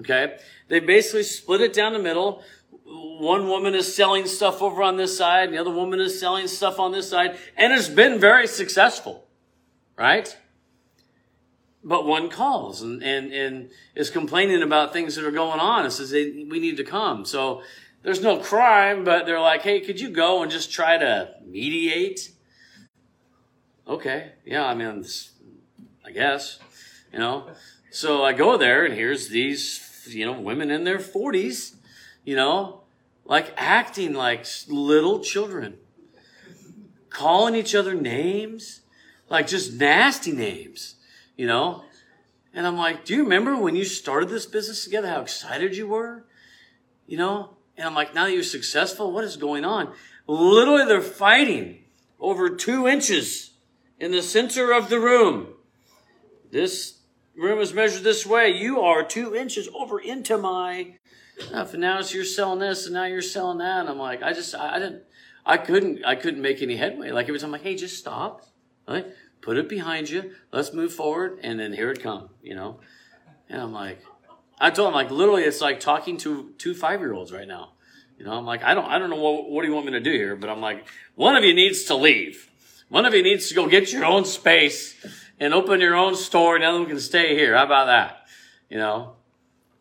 Okay, 0.00 0.36
they 0.68 0.80
basically 0.80 1.22
split 1.22 1.60
it 1.60 1.72
down 1.72 1.92
the 1.92 1.98
middle 1.98 2.42
one 2.88 3.48
woman 3.48 3.74
is 3.74 3.96
selling 3.96 4.26
stuff 4.26 4.62
over 4.62 4.80
on 4.80 4.96
this 4.96 5.16
side, 5.16 5.44
and 5.44 5.54
the 5.54 5.58
other 5.58 5.72
woman 5.72 6.00
is 6.00 6.20
selling 6.20 6.46
stuff 6.46 6.78
on 6.78 6.92
this 6.92 7.08
side, 7.10 7.36
and 7.56 7.72
it's 7.72 7.88
been 7.88 8.20
very 8.20 8.46
successful 8.46 9.26
right? 9.96 10.36
But 11.82 12.06
one 12.06 12.28
calls 12.28 12.82
and, 12.82 13.02
and, 13.02 13.32
and 13.32 13.70
is 13.94 14.10
complaining 14.10 14.62
about 14.62 14.92
things 14.92 15.14
that 15.16 15.24
are 15.24 15.30
going 15.30 15.60
on 15.60 15.84
and 15.84 15.92
says, 15.92 16.12
we 16.12 16.58
need 16.58 16.76
to 16.76 16.84
come. 16.84 17.24
So 17.24 17.62
there's 18.02 18.22
no 18.22 18.38
crime, 18.38 19.04
but 19.04 19.26
they're 19.26 19.40
like, 19.40 19.62
hey, 19.62 19.80
could 19.80 20.00
you 20.00 20.10
go 20.10 20.42
and 20.42 20.50
just 20.50 20.72
try 20.72 20.98
to 20.98 21.34
mediate? 21.44 22.32
Okay. 23.86 24.32
Yeah, 24.44 24.66
I 24.66 24.74
mean, 24.74 25.04
I 26.04 26.10
guess, 26.10 26.58
you 27.12 27.18
know. 27.18 27.48
So 27.90 28.24
I 28.24 28.32
go 28.32 28.56
there 28.56 28.84
and 28.84 28.94
here's 28.94 29.28
these, 29.28 30.06
you 30.08 30.26
know, 30.26 30.40
women 30.40 30.70
in 30.70 30.84
their 30.84 30.98
40s, 30.98 31.76
you 32.24 32.36
know, 32.36 32.82
like 33.24 33.52
acting 33.56 34.12
like 34.12 34.46
little 34.68 35.20
children, 35.20 35.78
calling 37.10 37.54
each 37.54 37.74
other 37.74 37.94
names 37.94 38.82
like 39.28 39.46
just 39.46 39.74
nasty 39.74 40.32
names, 40.32 40.96
you 41.36 41.46
know? 41.46 41.84
And 42.54 42.66
I'm 42.66 42.76
like, 42.76 43.04
do 43.04 43.14
you 43.14 43.22
remember 43.22 43.56
when 43.56 43.76
you 43.76 43.84
started 43.84 44.28
this 44.28 44.46
business 44.46 44.84
together, 44.84 45.08
how 45.08 45.20
excited 45.20 45.76
you 45.76 45.88
were? 45.88 46.24
You 47.06 47.18
know? 47.18 47.56
And 47.76 47.86
I'm 47.86 47.94
like, 47.94 48.14
now 48.14 48.24
that 48.24 48.32
you're 48.32 48.42
successful, 48.42 49.12
what 49.12 49.24
is 49.24 49.36
going 49.36 49.64
on? 49.64 49.92
Literally, 50.26 50.86
they're 50.86 51.02
fighting 51.02 51.84
over 52.18 52.48
two 52.48 52.88
inches 52.88 53.50
in 54.00 54.12
the 54.12 54.22
center 54.22 54.72
of 54.72 54.88
the 54.88 54.98
room. 54.98 55.48
This 56.50 56.95
room 57.36 57.60
is 57.60 57.74
measured 57.74 58.02
this 58.02 58.26
way. 58.26 58.50
You 58.50 58.80
are 58.80 59.02
two 59.02 59.34
inches 59.34 59.68
over 59.74 59.98
into 59.98 60.38
my 60.38 60.94
oh, 61.40 61.44
stuff. 61.44 61.72
And 61.72 61.82
now 61.82 62.00
you're 62.00 62.24
selling 62.24 62.58
this 62.58 62.86
and 62.86 62.94
now 62.94 63.04
you're 63.04 63.22
selling 63.22 63.58
that. 63.58 63.80
And 63.80 63.88
I'm 63.88 63.98
like, 63.98 64.22
I 64.22 64.32
just, 64.32 64.54
I, 64.54 64.76
I 64.76 64.78
didn't, 64.78 65.02
I 65.44 65.58
couldn't, 65.58 66.04
I 66.04 66.16
couldn't 66.16 66.42
make 66.42 66.62
any 66.62 66.76
headway. 66.76 67.10
Like 67.10 67.28
every 67.28 67.38
time 67.38 67.48
I'm 67.48 67.52
like, 67.52 67.62
hey, 67.62 67.76
just 67.76 67.98
stop. 67.98 68.42
Right? 68.88 69.06
Put 69.42 69.56
it 69.56 69.68
behind 69.68 70.10
you. 70.10 70.32
Let's 70.52 70.72
move 70.72 70.92
forward. 70.92 71.38
And 71.42 71.60
then 71.60 71.72
here 71.72 71.90
it 71.90 72.02
come, 72.02 72.30
you 72.42 72.54
know? 72.54 72.80
And 73.48 73.60
I'm 73.60 73.72
like, 73.72 74.00
I 74.58 74.70
told 74.70 74.88
him 74.88 74.94
like 74.94 75.10
literally 75.10 75.42
it's 75.42 75.60
like 75.60 75.80
talking 75.80 76.16
to 76.18 76.52
two 76.58 76.74
five 76.74 77.00
year 77.00 77.12
olds 77.12 77.32
right 77.32 77.46
now. 77.46 77.72
You 78.18 78.24
know, 78.24 78.32
I'm 78.32 78.46
like, 78.46 78.62
I 78.62 78.74
don't, 78.74 78.86
I 78.86 78.98
don't 78.98 79.10
know 79.10 79.20
what, 79.20 79.50
what 79.50 79.62
do 79.62 79.68
you 79.68 79.74
want 79.74 79.86
me 79.86 79.92
to 79.92 80.00
do 80.00 80.12
here? 80.12 80.36
But 80.36 80.48
I'm 80.48 80.62
like, 80.62 80.86
one 81.16 81.36
of 81.36 81.44
you 81.44 81.52
needs 81.52 81.84
to 81.84 81.94
leave. 81.94 82.50
One 82.88 83.04
of 83.04 83.12
you 83.14 83.22
needs 83.22 83.48
to 83.48 83.54
go 83.54 83.68
get 83.68 83.92
your 83.92 84.06
own 84.06 84.24
space 84.24 84.94
and 85.38 85.54
open 85.54 85.80
your 85.80 85.96
own 85.96 86.14
store 86.14 86.54
and 86.54 86.64
the 86.64 86.68
other 86.68 86.78
one 86.80 86.88
can 86.88 87.00
stay 87.00 87.34
here. 87.34 87.56
How 87.56 87.64
about 87.64 87.86
that? 87.86 88.26
You 88.68 88.78
know? 88.78 89.16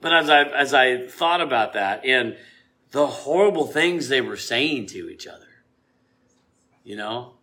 But 0.02 0.14
as 0.14 0.30
I, 0.30 0.44
as 0.44 0.74
I 0.74 1.08
thought 1.08 1.42
about 1.42 1.74
that 1.74 2.06
and 2.06 2.38
the 2.92 3.08
horrible 3.08 3.66
things 3.66 4.08
they 4.08 4.22
were 4.22 4.38
saying 4.38 4.88
to 4.88 5.10
each 5.10 5.28
other, 5.28 5.48
you 6.84 6.96
know? 6.96 7.34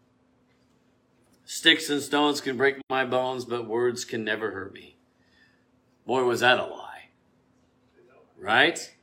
Sticks 1.45 1.91
and 1.91 2.01
stones 2.01 2.41
can 2.41 2.57
break 2.57 2.77
my 2.89 3.05
bones, 3.05 3.45
but 3.45 3.67
words 3.67 4.05
can 4.05 4.25
never 4.25 4.53
hurt 4.53 4.73
me. 4.73 4.97
Boy, 6.07 6.25
was 6.25 6.41
that 6.41 6.59
a 6.59 6.65
lie. 6.65 7.11
Right? 8.39 8.95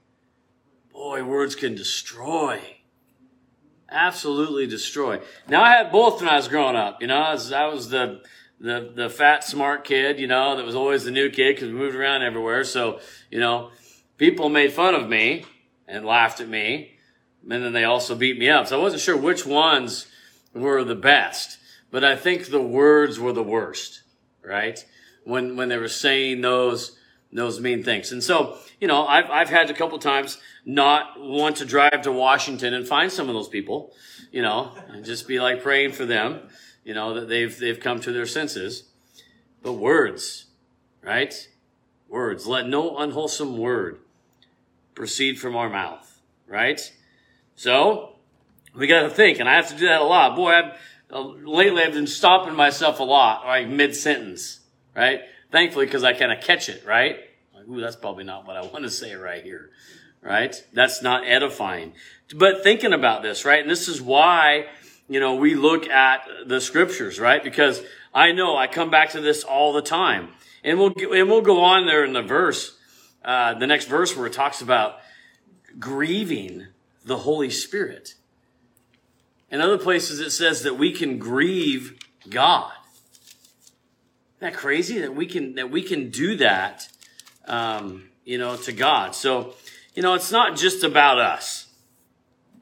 Boy, 0.92 1.24
words 1.24 1.56
can 1.56 1.76
destroy. 1.76 2.60
Absolutely 3.92 4.68
destroy. 4.68 5.22
Now 5.48 5.64
I 5.64 5.72
had 5.72 5.92
both 5.92 6.22
when 6.22 6.30
I 6.30 6.36
was 6.36 6.48
growing 6.48 6.76
up. 6.76 7.02
You 7.02 7.08
know, 7.08 7.18
I 7.18 7.34
was, 7.34 7.52
I 7.52 7.66
was 7.68 7.90
the, 7.90 8.22
the, 8.60 8.92
the 8.94 9.10
fat, 9.10 9.44
smart 9.44 9.86
kid, 9.86 10.20
you 10.20 10.28
know, 10.28 10.56
that 10.58 10.66
was 10.66 10.76
always 10.76 11.04
the 11.04 11.12
new 11.12 11.30
kid 11.30 11.56
because 11.56 11.70
we 11.70 11.76
moved 11.76 11.96
around 11.96 12.24
everywhere. 12.24 12.64
So, 12.64 13.00
you 13.32 13.40
know, 13.40 13.72
people 14.18 14.50
made 14.50 14.74
fun 14.74 14.96
of 14.96 15.08
me 15.08 15.46
and 15.88 16.06
laughed 16.06 16.42
at 16.42 16.50
me. 16.50 16.98
And 17.50 17.64
then 17.64 17.74
they 17.74 17.86
also 17.86 18.16
beat 18.16 18.38
me 18.38 18.50
up. 18.50 18.68
So 18.68 18.78
I 18.78 18.82
wasn't 18.82 19.02
sure 19.02 19.16
which 19.16 19.46
ones 19.46 20.08
were 20.54 20.84
the 20.84 20.96
best, 20.96 21.58
but 21.90 22.04
I 22.04 22.16
think 22.16 22.48
the 22.48 22.62
words 22.62 23.20
were 23.20 23.34
the 23.34 23.44
worst, 23.44 24.04
right? 24.44 24.84
When, 25.24 25.56
when 25.56 25.70
they 25.70 25.78
were 25.78 25.88
saying 25.88 26.42
those, 26.42 26.98
those 27.32 27.60
mean 27.60 27.84
things. 27.84 28.12
And 28.12 28.24
so, 28.24 28.58
you 28.82 28.88
know, 28.88 29.06
I've, 29.06 29.30
I've 29.30 29.50
had 29.50 29.70
a 29.70 29.74
couple 29.74 29.98
times 30.00 30.38
not 30.66 31.20
want 31.20 31.58
to 31.58 31.66
drive 31.66 32.02
to 32.04 32.12
Washington 32.12 32.74
and 32.74 32.88
find 32.88 33.12
some 33.12 33.30
of 33.30 33.36
those 33.36 33.48
people, 33.48 33.94
you 34.32 34.42
know, 34.42 34.74
and 34.90 35.06
just 35.06 35.28
be 35.28 35.40
like 35.40 35.64
praying 35.64 35.94
for 35.94 36.06
them, 36.06 36.50
you 36.84 36.94
know, 36.94 37.14
that 37.14 37.28
they've, 37.28 37.58
they've 37.58 37.80
come 37.80 38.00
to 38.02 38.12
their 38.12 38.26
senses. 38.26 38.84
But 39.62 39.74
words, 39.74 40.46
right? 41.02 41.48
Words. 42.08 42.48
Let 42.48 42.68
no 42.68 42.98
unwholesome 42.98 43.58
word 43.58 44.00
proceed 44.96 45.40
from 45.40 45.56
our 45.56 45.70
mouth, 45.70 46.20
right? 46.48 46.92
So, 47.56 48.16
we 48.76 48.88
got 48.88 49.04
to 49.04 49.10
think, 49.10 49.40
and 49.40 49.50
I 49.50 49.56
have 49.56 49.70
to 49.70 49.76
do 49.76 49.88
that 49.88 50.02
a 50.02 50.06
lot. 50.06 50.36
Boy, 50.36 50.52
I've, 50.52 50.80
uh, 51.12 51.22
lately 51.22 51.84
I've 51.84 51.94
been 51.94 52.08
stopping 52.08 52.56
myself 52.56 53.00
a 53.00 53.04
lot, 53.04 53.46
like 53.46 53.68
mid 53.68 53.96
sentence, 53.96 54.60
right? 54.96 55.22
Thankfully, 55.52 55.86
because 55.86 56.04
I 56.04 56.14
kind 56.14 56.32
of 56.32 56.42
catch 56.42 56.70
it, 56.70 56.86
right? 56.86 57.18
Like, 57.54 57.68
ooh, 57.68 57.82
that's 57.82 57.96
probably 57.96 58.24
not 58.24 58.46
what 58.46 58.58
I 58.58 58.62
want 58.62 58.84
to 58.84 58.90
say 58.90 59.16
right 59.16 59.44
here, 59.44 59.72
right? 60.22 60.56
That's 60.74 61.02
not 61.02 61.28
edifying. 61.28 61.94
But 62.36 62.64
thinking 62.64 62.94
about 62.94 63.24
this, 63.24 63.44
right? 63.44 63.62
And 63.62 63.70
this 63.70 63.88
is 63.88 64.02
why, 64.02 64.68
you 65.10 65.20
know, 65.20 65.36
we 65.36 65.56
look 65.56 65.90
at 65.90 66.22
the 66.46 66.62
scriptures, 66.62 67.20
right? 67.20 67.44
Because 67.44 67.82
I 68.14 68.32
know 68.32 68.56
I 68.56 68.68
come 68.68 68.92
back 68.92 69.10
to 69.12 69.22
this 69.22 69.44
all 69.44 69.74
the 69.74 69.82
time. 69.82 70.30
And 70.64 70.78
we'll, 70.78 70.94
and 70.98 71.30
we'll 71.30 71.42
go 71.42 71.64
on 71.64 71.88
there 71.88 72.06
in 72.06 72.14
the 72.14 72.22
verse, 72.22 72.78
uh, 73.26 73.56
the 73.56 73.68
next 73.68 73.86
verse 73.86 74.16
where 74.16 74.28
it 74.28 74.34
talks 74.34 74.62
about 74.62 75.00
grieving 75.80 76.68
the 77.04 77.18
Holy 77.18 77.50
Spirit. 77.50 78.16
In 79.50 79.62
other 79.62 79.78
places, 79.78 80.20
it 80.20 80.30
says 80.30 80.64
that 80.64 80.76
we 80.76 80.92
can 80.92 81.18
grieve 81.18 81.98
God. 82.30 82.72
Isn't 84.38 84.54
that 84.54 84.54
crazy 84.54 85.00
that 85.00 85.16
we 85.16 85.26
can 85.26 85.56
that 85.56 85.72
we 85.72 85.82
can 85.82 86.12
do 86.12 86.38
that, 86.38 86.88
um, 87.46 88.10
you 88.24 88.38
know, 88.38 88.56
to 88.58 88.72
God? 88.72 89.16
So, 89.16 89.56
you 89.96 90.04
know, 90.04 90.14
it's 90.14 90.32
not 90.32 90.56
just 90.56 90.84
about 90.84 91.18
us, 91.18 91.68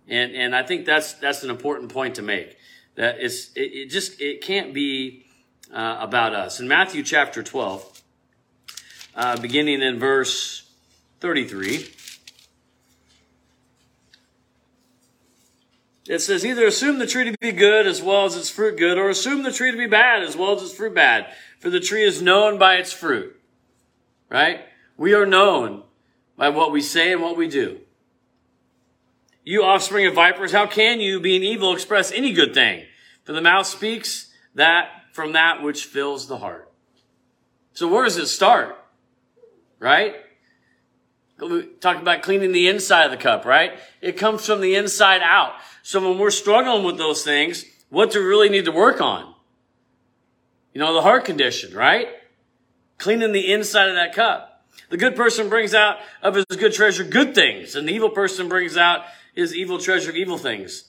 and 0.09 0.35
and 0.35 0.55
I 0.55 0.63
think 0.63 0.85
that's 0.85 1.13
that's 1.13 1.43
an 1.43 1.49
important 1.49 1.91
point 1.91 2.15
to 2.15 2.21
make. 2.21 2.57
That 2.95 3.17
it's 3.19 3.51
it, 3.53 3.71
it 3.73 3.89
just 3.89 4.19
it 4.21 4.41
can't 4.41 4.73
be 4.73 5.25
uh, 5.73 5.97
about 5.99 6.33
us. 6.33 6.59
In 6.59 6.67
Matthew 6.67 7.03
chapter 7.03 7.43
twelve, 7.43 8.01
uh, 9.15 9.39
beginning 9.39 9.81
in 9.81 9.99
verse 9.99 10.69
thirty-three. 11.19 11.93
It 16.09 16.19
says 16.19 16.45
either 16.45 16.65
assume 16.65 16.99
the 16.99 17.05
tree 17.05 17.25
to 17.25 17.35
be 17.41 17.51
good 17.51 17.85
as 17.85 18.01
well 18.01 18.23
as 18.23 18.37
its 18.37 18.49
fruit 18.49 18.77
good, 18.77 18.97
or 18.97 19.09
assume 19.09 19.43
the 19.43 19.51
tree 19.51 19.71
to 19.71 19.77
be 19.77 19.87
bad 19.87 20.23
as 20.23 20.37
well 20.37 20.55
as 20.55 20.63
its 20.63 20.73
fruit 20.73 20.95
bad. 20.95 21.27
For 21.59 21.69
the 21.69 21.81
tree 21.81 22.03
is 22.03 22.21
known 22.21 22.57
by 22.57 22.75
its 22.75 22.93
fruit. 22.93 23.37
Right? 24.29 24.61
We 24.95 25.13
are 25.13 25.25
known 25.25 25.83
by 26.37 26.49
what 26.49 26.71
we 26.71 26.81
say 26.81 27.11
and 27.11 27.21
what 27.21 27.35
we 27.35 27.47
do. 27.47 27.79
You 29.47 29.63
offspring 29.63 30.05
of 30.07 30.13
vipers, 30.13 30.51
how 30.51 30.67
can 30.67 30.99
you, 30.99 31.21
being 31.21 31.41
evil, 31.41 31.71
express 31.71 32.11
any 32.11 32.33
good 32.33 32.53
thing? 32.53 32.83
For 33.23 33.31
the 33.31 33.39
mouth 33.39 33.65
speaks 33.65 34.29
that 34.55 34.89
from 35.13 35.31
that 35.31 35.63
which 35.63 35.85
fills 35.85 36.27
the 36.27 36.39
heart. 36.39 36.69
So 37.71 37.87
where 37.87 38.03
does 38.03 38.17
it 38.17 38.27
start? 38.27 38.77
Right? 39.79 40.15
Talk 41.79 42.01
about 42.01 42.23
cleaning 42.23 42.51
the 42.51 42.67
inside 42.67 43.05
of 43.05 43.11
the 43.11 43.15
cup, 43.15 43.45
right? 43.45 43.79
It 44.01 44.17
comes 44.17 44.45
from 44.45 44.59
the 44.59 44.75
inside 44.75 45.21
out. 45.23 45.53
So 45.81 46.05
when 46.05 46.19
we're 46.19 46.29
struggling 46.29 46.83
with 46.83 46.97
those 46.97 47.23
things, 47.23 47.63
what 47.87 48.11
do 48.11 48.19
we 48.19 48.25
really 48.25 48.49
need 48.49 48.65
to 48.65 48.73
work 48.73 48.99
on? 48.99 49.33
You 50.73 50.81
know, 50.81 50.93
the 50.93 51.03
heart 51.03 51.23
condition, 51.23 51.73
right? 51.73 52.09
Cleaning 52.97 53.31
the 53.31 53.49
inside 53.49 53.87
of 53.87 53.95
that 53.95 54.13
cup. 54.13 54.65
The 54.89 54.97
good 54.97 55.15
person 55.15 55.47
brings 55.47 55.73
out 55.73 55.99
of 56.21 56.35
his 56.35 56.45
good 56.45 56.73
treasure 56.73 57.05
good 57.05 57.33
things, 57.33 57.75
and 57.75 57.87
the 57.87 57.93
evil 57.93 58.09
person 58.09 58.49
brings 58.49 58.75
out 58.75 59.05
his 59.37 59.55
evil 59.55 59.77
treasure 59.77 60.09
of 60.09 60.15
evil 60.15 60.39
things. 60.39 60.85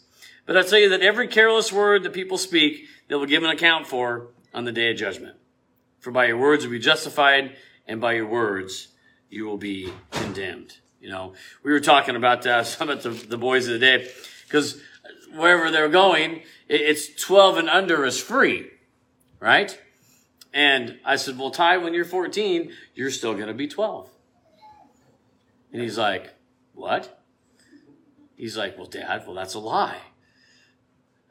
But 0.47 0.57
I 0.57 0.63
tell 0.63 0.79
you 0.79 0.89
that 0.89 1.03
every 1.03 1.29
careless 1.29 1.71
word 1.71 2.03
that 2.03 2.15
people 2.15 2.39
speak, 2.39 2.87
they 3.07 3.15
will 3.15 3.27
give 3.27 3.43
an 3.43 3.51
account 3.51 3.87
for 3.87 4.29
on 4.55 4.65
the 4.65 4.73
day 4.73 4.91
of 4.91 4.97
judgment. 4.97 5.37
For 6.01 6.11
by 6.11 6.29
your 6.29 6.39
words 6.39 6.65
you'll 6.65 6.73
be 6.73 6.79
justified, 6.79 7.57
and 7.87 8.01
by 8.01 8.15
your 8.15 8.27
words 8.27 8.89
you 9.29 9.45
will 9.45 9.59
be 9.59 9.93
condemned. 10.11 10.79
You 10.99 11.11
know, 11.11 11.35
we 11.63 11.73
were 11.73 11.81
talking 11.81 12.17
about 12.17 12.47
uh, 12.47 12.65
some 12.65 12.89
of 12.89 13.03
the, 13.03 13.11
the 13.11 13.37
boys 13.37 13.67
of 13.67 13.75
the 13.75 13.79
day, 13.81 14.11
because 14.47 14.81
wherever 15.35 15.71
they're 15.71 15.91
going, 15.91 16.41
it's 16.69 17.23
12 17.23 17.59
and 17.59 17.69
under 17.69 18.07
is 18.07 18.19
free, 18.19 18.71
right? 19.41 19.79
And 20.55 20.99
I 21.05 21.17
said, 21.17 21.39
well, 21.39 21.51
Ty, 21.51 21.77
when 21.77 21.93
you're 21.93 22.07
14, 22.07 22.73
you're 22.95 23.11
still 23.11 23.35
going 23.35 23.49
to 23.49 23.55
be 23.55 23.69
12. 23.69 24.09
And 25.71 25.83
he's 25.83 25.99
like, 25.99 26.33
what? 26.73 27.18
He's 28.39 28.57
like, 28.57 28.79
well, 28.79 28.87
dad, 28.87 29.25
well, 29.27 29.35
that's 29.35 29.55
a 29.55 29.59
lie. 29.59 29.99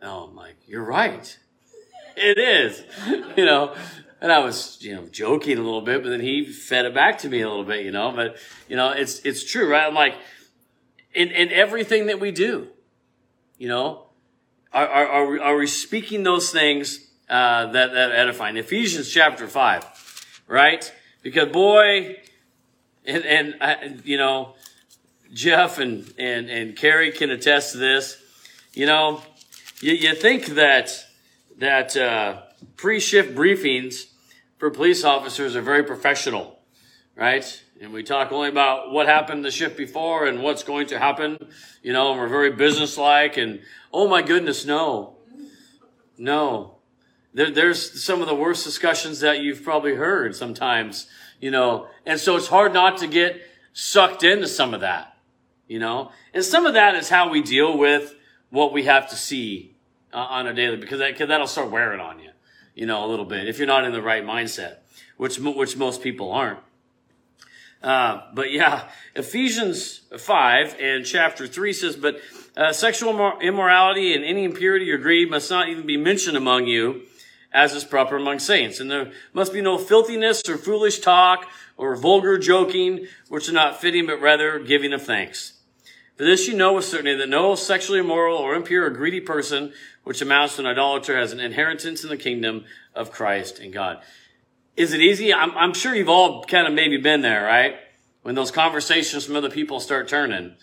Oh, 0.03 0.25
I'm 0.25 0.35
like, 0.35 0.57
you're 0.67 0.83
right. 0.83 1.39
It 2.17 2.37
is, 2.37 2.83
you 3.37 3.45
know, 3.45 3.73
and 4.19 4.31
I 4.31 4.39
was, 4.39 4.77
you 4.81 4.93
know, 4.93 5.05
joking 5.05 5.57
a 5.57 5.61
little 5.61 5.81
bit, 5.81 6.03
but 6.03 6.09
then 6.09 6.19
he 6.19 6.43
fed 6.45 6.85
it 6.85 6.93
back 6.93 7.19
to 7.19 7.29
me 7.29 7.41
a 7.41 7.47
little 7.47 7.63
bit, 7.63 7.85
you 7.85 7.91
know, 7.91 8.11
but, 8.11 8.35
you 8.67 8.75
know, 8.75 8.91
it's, 8.91 9.19
it's 9.19 9.49
true, 9.49 9.71
right? 9.71 9.87
I'm 9.87 9.93
like, 9.93 10.15
in, 11.13 11.29
in 11.29 11.49
everything 11.51 12.07
that 12.07 12.19
we 12.19 12.31
do, 12.31 12.67
you 13.57 13.69
know, 13.69 14.07
are, 14.73 14.87
are, 14.87 15.07
are, 15.07 15.29
we, 15.29 15.39
are 15.39 15.55
we 15.55 15.67
speaking 15.67 16.23
those 16.23 16.51
things 16.51 17.07
uh, 17.29 17.67
that, 17.71 17.93
that 17.93 18.11
edify? 18.11 18.49
In 18.49 18.57
Ephesians 18.57 19.09
chapter 19.09 19.47
5, 19.47 20.43
right? 20.47 20.93
Because 21.23 21.47
boy, 21.53 22.17
and, 23.05 23.23
and 23.23 23.55
uh, 23.61 23.75
you 24.03 24.17
know, 24.17 24.55
Jeff 25.33 25.79
and, 25.79 26.13
and, 26.17 26.49
and 26.49 26.75
Carrie 26.75 27.11
can 27.11 27.29
attest 27.29 27.73
to 27.73 27.77
this. 27.77 28.21
You 28.73 28.85
know, 28.85 29.21
you, 29.81 29.93
you 29.93 30.13
think 30.15 30.47
that, 30.47 31.05
that 31.57 31.95
uh, 31.97 32.41
pre-shift 32.75 33.35
briefings 33.35 34.05
for 34.57 34.69
police 34.69 35.03
officers 35.03 35.55
are 35.55 35.61
very 35.61 35.83
professional, 35.83 36.59
right? 37.15 37.61
and 37.81 37.93
we 37.93 38.03
talk 38.03 38.31
only 38.31 38.49
about 38.49 38.91
what 38.91 39.07
happened 39.07 39.45
the 39.45 39.51
shift 39.51 39.77
before 39.77 40.25
and 40.25 40.41
what's 40.41 40.63
going 40.63 40.87
to 40.87 40.99
happen, 40.99 41.37
you 41.83 41.93
know, 41.93 42.11
and 42.11 42.19
we're 42.19 42.27
very 42.27 42.51
businesslike 42.51 43.37
and, 43.37 43.61
oh 43.93 44.07
my 44.07 44.21
goodness, 44.21 44.65
no. 44.65 45.15
No. 46.17 46.77
There, 47.33 47.51
there's 47.51 48.03
some 48.03 48.21
of 48.21 48.27
the 48.27 48.35
worst 48.35 48.63
discussions 48.63 49.19
that 49.19 49.41
you've 49.41 49.63
probably 49.63 49.95
heard 49.95 50.35
sometimes, 50.35 51.07
you 51.39 51.51
know, 51.51 51.87
and 52.05 52.19
so 52.19 52.35
it's 52.35 52.47
hard 52.47 52.73
not 52.73 52.97
to 52.97 53.07
get 53.07 53.41
sucked 53.73 54.23
into 54.23 54.47
some 54.47 54.73
of 54.73 54.81
that, 54.81 55.15
you 55.67 55.79
know, 55.79 56.11
and 56.33 56.43
some 56.43 56.65
of 56.65 56.73
that 56.73 56.95
is 56.95 57.09
how 57.09 57.29
we 57.29 57.41
deal 57.41 57.77
with 57.77 58.15
what 58.49 58.73
we 58.73 58.83
have 58.83 59.09
to 59.09 59.15
see 59.15 59.75
uh, 60.13 60.17
on 60.17 60.47
a 60.47 60.53
daily 60.53 60.77
because 60.77 60.99
that, 60.99 61.17
cause 61.17 61.27
that'll 61.27 61.47
start 61.47 61.69
wearing 61.69 61.99
on 61.99 62.19
you, 62.19 62.31
you 62.75 62.85
know, 62.85 63.05
a 63.05 63.07
little 63.07 63.25
bit 63.25 63.47
if 63.47 63.57
you're 63.57 63.67
not 63.67 63.83
in 63.83 63.91
the 63.91 64.01
right 64.01 64.23
mindset, 64.23 64.77
which, 65.17 65.39
which 65.39 65.77
most 65.77 66.01
people 66.01 66.31
aren't. 66.31 66.59
Uh, 67.83 68.21
but 68.33 68.51
yeah, 68.51 68.89
Ephesians 69.15 70.01
5 70.17 70.77
and 70.79 71.05
chapter 71.05 71.45
3 71.45 71.73
says, 71.73 71.95
but 71.95 72.19
uh, 72.55 72.73
sexual 72.73 73.37
immorality 73.39 74.15
and 74.15 74.23
any 74.23 74.43
impurity 74.43 74.89
or 74.91 74.97
greed 74.97 75.29
must 75.29 75.49
not 75.51 75.69
even 75.69 75.85
be 75.85 75.97
mentioned 75.97 76.35
among 76.35 76.65
you 76.65 77.03
as 77.53 77.73
is 77.73 77.83
proper 77.83 78.17
among 78.17 78.39
saints. 78.39 78.79
And 78.79 78.89
there 78.89 79.11
must 79.33 79.53
be 79.53 79.61
no 79.61 79.77
filthiness 79.77 80.41
or 80.47 80.57
foolish 80.57 80.99
talk 80.99 81.47
or 81.77 81.95
vulgar 81.95 82.37
joking, 82.37 83.07
which 83.29 83.47
are 83.47 83.53
not 83.53 83.79
fitting, 83.79 84.05
but 84.05 84.21
rather 84.21 84.59
giving 84.59 84.93
of 84.93 85.03
thanks. 85.03 85.53
For 86.17 86.23
this 86.23 86.47
you 86.47 86.55
know 86.55 86.73
with 86.73 86.85
certainty 86.85 87.15
that 87.15 87.29
no 87.29 87.53
sexually 87.53 87.99
immoral 87.99 88.37
or 88.37 88.55
impure 88.55 88.85
or 88.85 88.89
greedy 88.89 89.21
person, 89.21 89.71
which 90.03 90.21
amounts 90.21 90.55
to 90.55 90.61
an 90.61 90.67
idolater, 90.67 91.15
has 91.15 91.31
an 91.31 91.39
inheritance 91.39 92.03
in 92.03 92.09
the 92.09 92.17
kingdom 92.17 92.65
of 92.95 93.11
Christ 93.11 93.59
and 93.59 93.71
God. 93.71 94.01
Is 94.75 94.93
it 94.93 95.01
easy? 95.01 95.31
I'm, 95.31 95.55
I'm 95.55 95.73
sure 95.73 95.93
you've 95.93 96.09
all 96.09 96.43
kind 96.43 96.67
of 96.67 96.73
maybe 96.73 96.97
been 96.97 97.21
there, 97.21 97.43
right? 97.43 97.75
When 98.23 98.33
those 98.33 98.49
conversations 98.49 99.25
from 99.25 99.35
other 99.35 99.49
people 99.49 99.79
start 99.79 100.07
turning, 100.07 100.55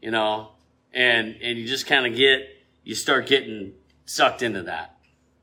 you 0.00 0.10
know, 0.10 0.52
and, 0.94 1.36
and 1.42 1.58
you 1.58 1.66
just 1.66 1.86
kind 1.86 2.06
of 2.06 2.16
get, 2.16 2.40
you 2.82 2.94
start 2.94 3.26
getting 3.26 3.74
sucked 4.06 4.42
into 4.42 4.62
that, 4.62 4.96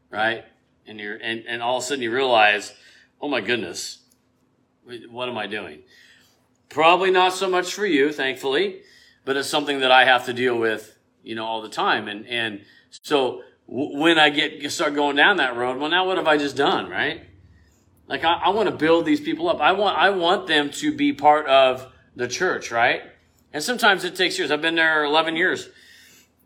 right? 0.10 0.46
And 0.88 1.00
you're, 1.00 1.16
and, 1.16 1.44
and 1.48 1.62
all 1.62 1.78
of 1.78 1.84
a 1.84 1.86
sudden 1.86 2.04
you 2.04 2.12
realize, 2.12 2.74
oh 3.22 3.28
my 3.28 3.42
goodness, 3.42 4.00
what 5.12 5.30
am 5.30 5.38
I 5.38 5.46
doing? 5.46 5.80
Probably 6.70 7.12
not 7.12 7.34
so 7.34 7.48
much 7.48 7.74
for 7.74 7.86
you, 7.86 8.12
thankfully, 8.12 8.82
but 9.30 9.38
it's 9.38 9.48
something 9.48 9.82
that 9.82 9.92
I 9.92 10.06
have 10.06 10.26
to 10.26 10.34
deal 10.34 10.58
with, 10.58 10.98
you 11.22 11.36
know, 11.36 11.46
all 11.46 11.62
the 11.62 11.70
time. 11.70 12.08
And, 12.08 12.26
and 12.26 12.62
so 12.90 13.44
w- 13.68 14.00
when 14.00 14.18
I 14.18 14.32
get, 14.32 14.72
start 14.72 14.96
going 14.96 15.16
down 15.16 15.38
that 15.38 15.56
road, 15.56 15.78
well, 15.78 15.92
now 15.92 16.08
what 16.08 16.18
have 16.18 16.26
I 16.26 16.38
just 16.38 16.56
done, 16.56 16.90
right? 16.90 17.28
Like 18.08 18.24
I, 18.24 18.34
I 18.46 18.50
want 18.50 18.70
to 18.70 18.76
build 18.76 19.06
these 19.06 19.22
people 19.22 19.48
up. 19.48 19.62
I 19.62 19.74
want, 19.74 20.00
I 20.00 20.10
want 20.10 20.48
them 20.48 20.72
to 20.72 20.96
be 20.96 21.14
part 21.14 21.46
of 21.46 21.94
the 22.16 22.28
church, 22.28 22.72
right? 22.72 23.04
And 23.54 23.62
sometimes 23.62 24.04
it 24.04 24.16
takes 24.16 24.36
years. 24.40 24.50
I've 24.50 24.64
been 24.64 24.74
there 24.74 25.04
11 25.04 25.36
years. 25.36 25.70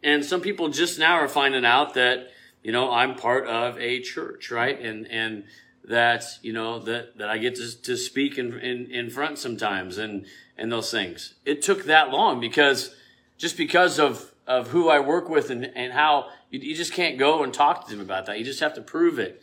And 0.03 0.25
some 0.25 0.41
people 0.41 0.67
just 0.67 0.99
now 0.99 1.13
are 1.13 1.29
finding 1.29 1.63
out 1.63 1.93
that, 1.93 2.31
you 2.63 2.73
know, 2.73 2.91
I'm 2.91 3.15
part 3.15 3.47
of 3.47 3.79
a 3.79 4.01
church, 4.01 4.51
right? 4.51 4.77
And, 4.77 5.07
and 5.07 5.45
that, 5.85 6.25
you 6.41 6.51
know, 6.51 6.79
that, 6.79 7.17
that 7.17 7.29
I 7.29 7.37
get 7.37 7.55
to, 7.55 7.81
to 7.83 7.95
speak 7.95 8.37
in, 8.37 8.59
in, 8.59 8.91
in 8.91 9.09
front 9.09 9.39
sometimes 9.39 9.97
and, 9.97 10.25
and 10.57 10.71
those 10.71 10.91
things. 10.91 11.33
It 11.45 11.61
took 11.61 11.85
that 11.85 12.11
long 12.11 12.39
because 12.39 12.95
just 13.37 13.57
because 13.57 13.99
of, 13.99 14.33
of 14.45 14.69
who 14.69 14.89
I 14.89 14.99
work 14.99 15.29
with 15.29 15.49
and, 15.49 15.65
and 15.75 15.93
how 15.93 16.29
you, 16.49 16.59
you 16.59 16.75
just 16.75 16.93
can't 16.93 17.17
go 17.17 17.43
and 17.43 17.53
talk 17.53 17.85
to 17.85 17.91
them 17.91 18.01
about 18.01 18.25
that. 18.27 18.39
You 18.39 18.45
just 18.45 18.59
have 18.59 18.73
to 18.75 18.81
prove 18.81 19.19
it 19.19 19.41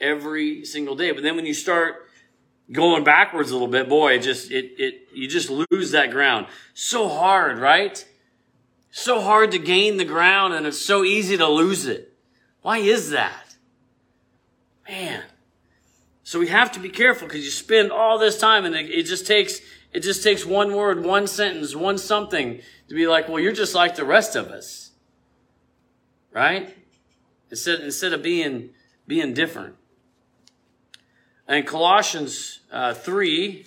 every 0.00 0.64
single 0.64 0.96
day. 0.96 1.12
But 1.12 1.22
then 1.22 1.36
when 1.36 1.46
you 1.46 1.54
start 1.54 2.08
going 2.70 3.04
backwards 3.04 3.50
a 3.50 3.54
little 3.54 3.68
bit, 3.68 3.88
boy, 3.88 4.14
it 4.14 4.22
just, 4.22 4.50
it, 4.50 4.72
it, 4.78 5.08
you 5.14 5.28
just 5.28 5.50
lose 5.50 5.92
that 5.92 6.10
ground. 6.10 6.46
So 6.74 7.08
hard, 7.08 7.58
right? 7.58 8.04
So 8.90 9.20
hard 9.20 9.52
to 9.52 9.58
gain 9.58 9.96
the 9.96 10.04
ground 10.04 10.54
and 10.54 10.66
it's 10.66 10.78
so 10.78 11.04
easy 11.04 11.36
to 11.36 11.46
lose 11.46 11.86
it. 11.86 12.12
Why 12.62 12.78
is 12.78 13.10
that? 13.10 13.56
Man. 14.88 15.22
So 16.24 16.38
we 16.38 16.48
have 16.48 16.72
to 16.72 16.80
be 16.80 16.90
careful 16.90 17.26
because 17.26 17.44
you 17.44 17.50
spend 17.50 17.90
all 17.90 18.18
this 18.18 18.38
time 18.38 18.66
and 18.66 18.74
it, 18.74 18.90
it 18.90 19.04
just 19.04 19.26
takes, 19.26 19.60
it 19.92 20.00
just 20.00 20.22
takes 20.22 20.44
one 20.44 20.74
word, 20.74 21.04
one 21.04 21.26
sentence, 21.26 21.74
one 21.74 21.98
something 21.98 22.60
to 22.88 22.94
be 22.94 23.06
like, 23.06 23.28
well, 23.28 23.40
you're 23.40 23.52
just 23.52 23.74
like 23.74 23.96
the 23.96 24.04
rest 24.04 24.36
of 24.36 24.48
us. 24.48 24.92
Right? 26.32 26.76
Instead, 27.50 27.80
instead 27.80 28.12
of 28.12 28.22
being, 28.22 28.70
being 29.06 29.32
different. 29.32 29.76
And 31.46 31.66
Colossians 31.66 32.60
uh, 32.70 32.92
3, 32.92 33.64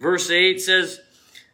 verse 0.00 0.30
8 0.30 0.60
says, 0.60 1.00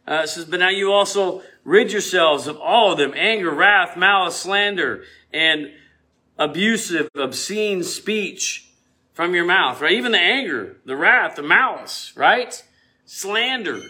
uh, 0.07 0.25
says, 0.25 0.45
But 0.45 0.61
now 0.61 0.69
you 0.69 0.91
also 0.91 1.43
rid 1.65 1.91
yourselves 1.91 2.47
of 2.47 2.57
all 2.57 2.93
of 2.93 2.97
them 2.97 3.13
anger, 3.15 3.53
wrath, 3.53 3.97
malice, 3.97 4.37
slander, 4.37 5.03
and 5.33 5.71
abusive, 6.37 7.09
obscene 7.15 7.83
speech 7.83 8.72
from 9.13 9.35
your 9.35 9.45
mouth, 9.45 9.79
right? 9.81 9.93
Even 9.93 10.11
the 10.11 10.19
anger, 10.19 10.77
the 10.85 10.95
wrath, 10.95 11.35
the 11.35 11.43
malice, 11.43 12.11
right? 12.15 12.63
Slander. 13.05 13.81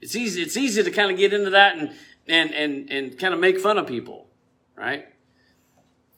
It's 0.00 0.16
easy, 0.16 0.42
it's 0.42 0.56
easy 0.56 0.82
to 0.82 0.90
kind 0.90 1.10
of 1.10 1.16
get 1.16 1.32
into 1.32 1.50
that 1.50 1.78
and, 1.78 1.92
and, 2.26 2.52
and, 2.52 2.90
and 2.90 3.18
kind 3.18 3.32
of 3.32 3.40
make 3.40 3.60
fun 3.60 3.78
of 3.78 3.86
people, 3.86 4.26
right? 4.76 5.06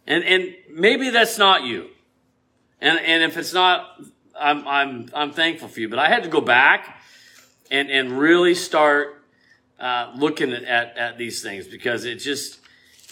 And, 0.06 0.24
and 0.24 0.54
maybe 0.70 1.10
that's 1.10 1.38
not 1.38 1.64
you. 1.64 1.88
And, 2.80 2.98
and 3.00 3.22
if 3.22 3.36
it's 3.36 3.52
not, 3.52 4.00
I'm, 4.38 4.66
I'm, 4.66 5.10
I'm 5.14 5.32
thankful 5.32 5.68
for 5.68 5.80
you. 5.80 5.88
But 5.88 5.98
I 5.98 6.08
had 6.08 6.22
to 6.24 6.28
go 6.28 6.40
back 6.40 7.00
and, 7.70 7.90
and 7.90 8.18
really 8.18 8.54
start 8.54 9.22
uh, 9.78 10.12
looking 10.16 10.52
at, 10.52 10.64
at, 10.64 10.96
at 10.96 11.18
these 11.18 11.42
things 11.42 11.66
because 11.66 12.04
it 12.04 12.16
just, 12.16 12.60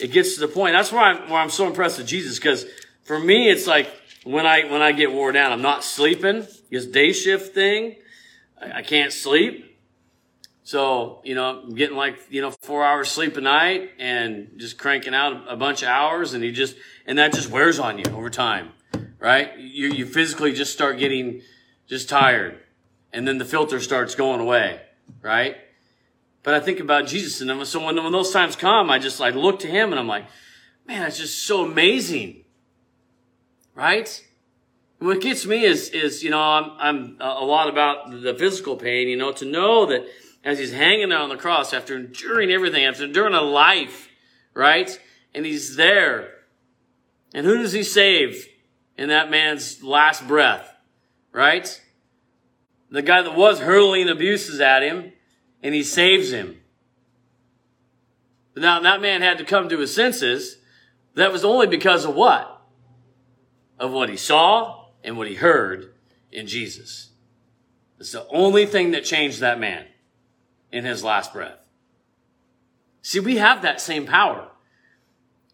it 0.01 0.13
gets 0.13 0.35
to 0.35 0.41
the 0.41 0.49
point. 0.49 0.75
That's 0.75 0.93
why 0.93 1.11
I'm, 1.11 1.31
why 1.31 1.43
I'm 1.43 1.51
so 1.51 1.67
impressed 1.67 1.99
with 1.99 2.07
Jesus 2.07 2.39
because 2.39 2.67
for 3.05 3.19
me, 3.19 3.51
it's 3.51 3.67
like 3.67 3.91
when 4.25 4.47
I, 4.47 4.71
when 4.71 4.83
I 4.83 4.93
get 4.93 5.13
wore 5.13 5.33
down, 5.33 5.53
I'm 5.53 5.63
not 5.63 5.85
sleeping. 5.85 6.47
This 6.71 6.87
day 6.87 7.13
shift 7.13 7.55
thing, 7.55 7.97
I, 8.61 8.79
I 8.79 8.83
can't 8.83 9.13
sleep. 9.13 9.69
So, 10.65 11.21
you 11.25 11.35
know, 11.35 11.63
I'm 11.65 11.75
getting 11.75 11.97
like, 11.97 12.19
you 12.31 12.41
know, 12.41 12.53
four 12.63 12.85
hours 12.85 13.11
sleep 13.11 13.37
a 13.37 13.41
night 13.41 13.91
and 13.99 14.53
just 14.59 14.79
cranking 14.79 15.15
out 15.15 15.45
a 15.49 15.57
bunch 15.57 15.83
of 15.83 15.89
hours 15.89 16.35
and 16.35 16.45
you 16.45 16.53
just, 16.53 16.77
and 17.05 17.19
that 17.19 17.33
just 17.33 17.51
wears 17.51 17.81
on 17.81 17.99
you 17.99 18.05
over 18.15 18.31
time, 18.31 18.71
right? 19.19 19.59
You, 19.59 19.89
you 19.89 20.07
physically 20.07 20.53
just 20.53 20.73
start 20.73 20.99
getting 20.99 21.43
just 21.89 22.09
tired 22.09 22.61
and 23.13 23.27
then 23.27 23.39
the 23.39 23.45
filter 23.45 23.81
starts 23.81 24.15
going 24.15 24.41
away, 24.41 24.81
right? 25.21 25.57
But 26.45 26.55
I 26.55 26.61
think 26.61 26.79
about 26.79 27.09
Jesus 27.09 27.41
and 27.41 27.51
then 27.51 27.65
so 27.65 27.85
when, 27.85 28.01
when 28.03 28.13
those 28.13 28.33
times 28.33 28.55
come, 28.55 28.89
I 28.89 29.01
just, 29.01 29.21
I 29.21 29.31
look 29.31 29.59
to 29.61 29.69
him 29.69 29.91
and 29.91 29.99
I'm 29.99 30.09
like, 30.09 30.27
man, 30.87 31.07
it's 31.07 31.19
just 31.19 31.43
so 31.43 31.65
amazing, 31.65 32.42
right? 33.75 34.25
What 34.99 35.21
gets 35.21 35.47
me 35.47 35.65
is, 35.65 35.89
is, 35.91 36.23
you 36.23 36.31
know, 36.31 36.41
I'm, 36.41 36.71
I'm 36.79 37.17
uh, 37.21 37.37
a 37.39 37.45
lot 37.45 37.69
about 37.69 38.11
the 38.23 38.35
physical 38.35 38.77
pain, 38.77 39.09
you 39.09 39.17
know, 39.17 39.33
to 39.33 39.45
know 39.45 39.87
that 39.87 40.07
as 40.45 40.59
he's 40.59 40.73
hanging 40.73 41.09
there 41.09 41.19
on 41.19 41.29
the 41.29 41.37
cross 41.37 41.73
after 41.73 41.97
enduring 41.97 42.51
everything, 42.51 42.85
after 42.85 43.05
enduring 43.05 43.35
a 43.35 43.41
life, 43.41 44.09
right? 44.55 44.99
And 45.35 45.45
he's 45.47 45.77
there. 45.77 46.29
And 47.35 47.47
who 47.47 47.59
does 47.59 47.73
he 47.73 47.83
save 47.83 48.47
in 48.97 49.09
that 49.09 49.31
man's 49.31 49.83
last 49.83 50.27
breath, 50.29 50.73
right? 51.33 51.81
The 52.91 53.03
guy 53.03 53.23
that 53.23 53.35
was 53.35 53.61
hurling 53.61 54.09
abuses 54.09 54.61
at 54.61 54.83
him, 54.83 55.13
and 55.63 55.75
he 55.75 55.83
saves 55.83 56.31
him. 56.31 56.61
Now 58.55 58.81
that 58.81 59.01
man 59.01 59.23
had 59.23 59.39
to 59.39 59.45
come 59.45 59.69
to 59.69 59.79
his 59.79 59.95
senses. 59.95 60.59
That 61.15 61.33
was 61.33 61.45
only 61.45 61.67
because 61.67 62.05
of 62.05 62.15
what? 62.15 62.62
Of 63.79 63.93
what 63.93 64.09
he 64.09 64.17
saw 64.17 64.87
and 65.03 65.17
what 65.17 65.29
he 65.29 65.35
heard 65.35 65.95
in 66.31 66.47
Jesus. 66.47 67.11
It's 67.99 68.13
the 68.13 68.27
only 68.29 68.67
thing 68.67 68.93
that 68.93 69.05
changed 69.05 69.41
that 69.41 69.61
man 69.61 69.87
in 70.71 70.85
his 70.85 71.05
last 71.05 71.33
breath. 71.33 71.59
See, 73.03 73.21
we 73.21 73.37
have 73.37 73.63
that 73.63 73.81
same 73.81 74.07
power. 74.07 74.49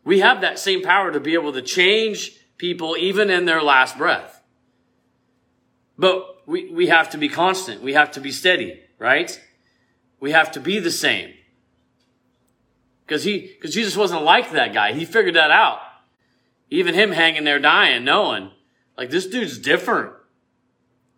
We 0.05 0.21
have 0.21 0.41
that 0.43 0.59
same 0.59 0.83
power 0.83 1.11
to 1.11 1.21
be 1.21 1.35
able 1.35 1.53
to 1.55 1.63
change 1.63 2.39
people 2.57 2.97
even 2.97 3.31
in 3.31 3.45
their 3.45 3.63
last 3.63 3.99
breath. 3.99 4.43
But 5.99 6.47
we, 6.47 6.71
we 6.71 6.87
have 6.87 7.11
to 7.11 7.19
be 7.19 7.29
constant. 7.29 7.83
We 7.83 7.95
have 7.95 8.13
to 8.13 8.21
be 8.21 8.31
steady, 8.31 8.81
right? 8.99 9.39
We 10.21 10.33
have 10.33 10.53
to 10.53 10.61
be 10.61 10.79
the 10.79 10.91
same. 10.91 11.35
Cause 13.07 13.25
he, 13.25 13.49
cause 13.61 13.73
Jesus 13.73 13.97
wasn't 13.97 14.23
like 14.23 14.53
that 14.53 14.73
guy. 14.73 14.93
He 14.93 15.05
figured 15.05 15.35
that 15.35 15.51
out. 15.51 15.81
Even 16.71 16.95
him 16.95 17.13
hanging 17.13 17.45
there 17.45 17.59
dying, 17.59 18.05
knowing, 18.05 18.51
like 18.97 19.11
this 19.11 19.27
dude's 19.27 19.59
different. 19.59 20.13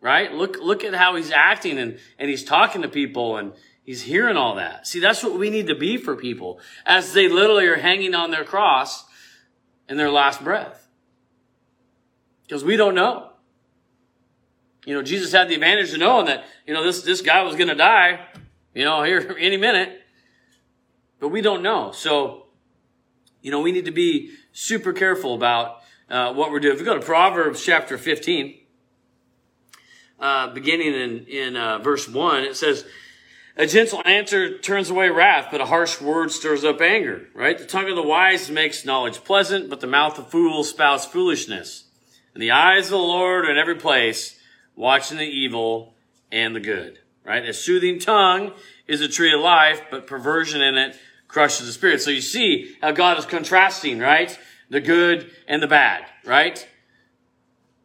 Right? 0.01 0.33
Look, 0.33 0.57
look 0.59 0.83
at 0.83 0.95
how 0.95 1.17
he's 1.17 1.31
acting 1.31 1.79
and, 1.79 1.99
and 2.19 2.31
he's 2.31 2.45
talking 2.45 2.83
to 2.83 2.89
people 2.89 3.37
and 3.37 3.53
He's 3.91 4.03
hearing 4.03 4.37
all 4.37 4.55
that. 4.55 4.87
See, 4.87 5.01
that's 5.01 5.21
what 5.23 5.37
we 5.37 5.51
need 5.51 5.67
to 5.67 5.75
be 5.75 5.97
for 5.97 6.15
people 6.15 6.61
as 6.87 7.13
they 7.13 7.29
literally 7.29 7.67
are 7.67 7.75
hanging 7.75 8.15
on 8.15 8.31
their 8.31 8.45
cross 8.45 9.05
in 9.89 9.97
their 9.97 10.13
last 10.13 10.45
breath. 10.45 10.87
Because 12.45 12.63
we 12.63 12.77
don't 12.77 12.95
know. 12.95 13.31
You 14.87 14.95
know, 14.95 15.03
Jesus 15.03 15.33
had 15.33 15.49
the 15.49 15.55
advantage 15.55 15.93
of 15.93 15.99
knowing 15.99 16.27
that, 16.27 16.45
you 16.69 16.73
know, 16.73 16.85
this, 16.85 17.03
this 17.03 17.21
guy 17.21 17.43
was 17.43 17.57
going 17.57 17.67
to 17.67 17.75
die, 17.75 18.29
you 18.75 18.85
know, 18.85 19.03
here 19.03 19.37
any 19.41 19.57
minute. 19.57 20.01
But 21.19 21.31
we 21.31 21.41
don't 21.41 21.63
know. 21.63 21.91
So, 21.91 22.47
you 23.43 23.51
know, 23.51 23.61
we 23.61 23.73
need 23.73 23.87
to 23.87 23.91
be 23.91 24.33
super 24.53 24.93
careful 24.93 25.35
about 25.35 25.81
uh, 26.09 26.33
what 26.33 26.51
we're 26.51 26.61
doing. 26.61 26.75
If 26.75 26.81
we 26.81 26.85
go 26.85 26.99
to 26.99 27.05
Proverbs 27.05 27.65
chapter 27.65 27.97
15, 27.97 28.59
uh, 30.19 30.53
beginning 30.53 30.95
in, 30.95 31.27
in 31.27 31.57
uh, 31.57 31.79
verse 31.79 32.09
1, 32.09 32.45
it 32.45 32.57
says, 32.57 32.85
A 33.57 33.67
gentle 33.67 34.03
answer 34.05 34.59
turns 34.59 34.91
away 34.91 35.09
wrath, 35.09 35.49
but 35.51 35.61
a 35.61 35.67
harsh 35.67 36.01
word 36.01 36.31
stirs 36.31 36.65
up 36.65 36.81
anger, 36.81 37.29
right? 37.35 37.57
The 37.57 37.67
tongue 37.67 37.89
of 37.89 37.97
the 37.97 38.03
wise 38.03 38.51
makes 38.51 38.85
knowledge 38.85 39.25
pleasant, 39.25 39.71
but 39.71 39.81
the 39.81 39.87
mouth 39.87 40.19
of 40.19 40.31
fools 40.31 40.71
spouts 40.71 41.07
foolishness. 41.07 41.85
And 42.35 42.43
the 42.43 42.51
eyes 42.51 42.87
of 42.87 42.93
the 42.93 42.99
Lord 42.99 43.47
are 43.47 43.51
in 43.51 43.59
every 43.59 43.77
place, 43.77 44.39
watching 44.77 45.19
the 45.19 45.25
evil 45.25 45.95
and 46.31 46.55
the 46.55 46.61
good, 46.61 46.99
right? 47.25 47.45
A 47.45 47.55
soothing 47.55 47.99
tongue 47.99 48.53
is 48.87 49.01
a 49.01 49.09
tree 49.09 49.33
of 49.33 49.41
life, 49.41 49.83
but 49.91 50.07
perversion 50.07 50.61
in 50.61 50.77
it 50.77 50.99
crushes 51.31 51.67
the 51.67 51.73
spirit. 51.73 52.03
So 52.03 52.11
you 52.11 52.21
see 52.21 52.77
how 52.83 52.91
God 52.91 53.19
is 53.19 53.25
contrasting, 53.25 54.01
right? 54.01 54.37
The 54.69 54.81
good 54.81 55.31
and 55.47 55.63
the 55.63 55.69
bad, 55.69 56.05
right? 56.25 56.67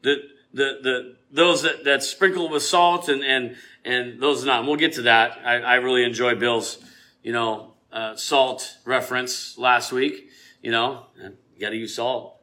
The, 0.02 0.24
the, 0.54 0.80
the, 0.82 1.16
those 1.32 1.62
that, 1.62 1.84
that 1.84 2.04
sprinkle 2.04 2.50
with 2.50 2.64
salt 2.64 3.08
and, 3.08 3.24
and, 3.24 3.56
and 3.84 4.20
those 4.20 4.44
not. 4.44 4.60
And 4.60 4.68
we'll 4.68 4.78
get 4.78 4.94
to 4.94 5.04
that. 5.04 5.40
I, 5.46 5.60
I 5.60 5.76
really 5.76 6.04
enjoy 6.04 6.36
Bill's, 6.36 6.80
you 7.22 7.34
know, 7.34 7.74
uh, 7.92 8.16
salt 8.16 8.78
reference 8.84 9.58
last 9.58 9.92
week. 9.92 10.30
You 10.62 10.72
know, 10.72 11.06
you 11.22 11.62
got 11.62 11.70
to 11.70 11.78
use 11.78 11.96
salt. 11.96 12.42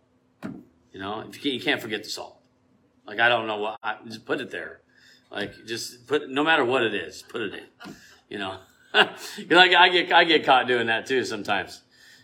You 0.93 1.01
know, 1.01 1.25
you 1.25 1.33
can't, 1.33 1.45
you 1.47 1.61
can't 1.61 1.81
forget 1.81 2.05
the 2.05 2.11
salt. 2.11 2.38
Like 3.07 3.19
I 3.19 3.29
don't 3.29 3.47
know 3.47 3.59
what. 3.59 3.79
I, 3.83 3.97
just 4.07 4.25
put 4.25 4.41
it 4.41 4.51
there. 4.51 4.81
Like 5.31 5.67
just 5.67 6.07
put. 6.07 6.29
No 6.31 6.45
matter 6.45 6.65
what 6.65 6.83
it 6.83 6.95
is, 6.95 7.23
put 7.23 7.41
it 7.41 7.55
in. 7.55 7.95
You 8.29 8.38
know, 8.38 8.59
like 9.51 9.75
I 9.75 9.89
get 9.89 10.13
I 10.13 10.25
get 10.25 10.45
caught 10.45 10.67
doing 10.67 10.87
that 10.87 11.07
too 11.07 11.25
sometimes. 11.25 11.83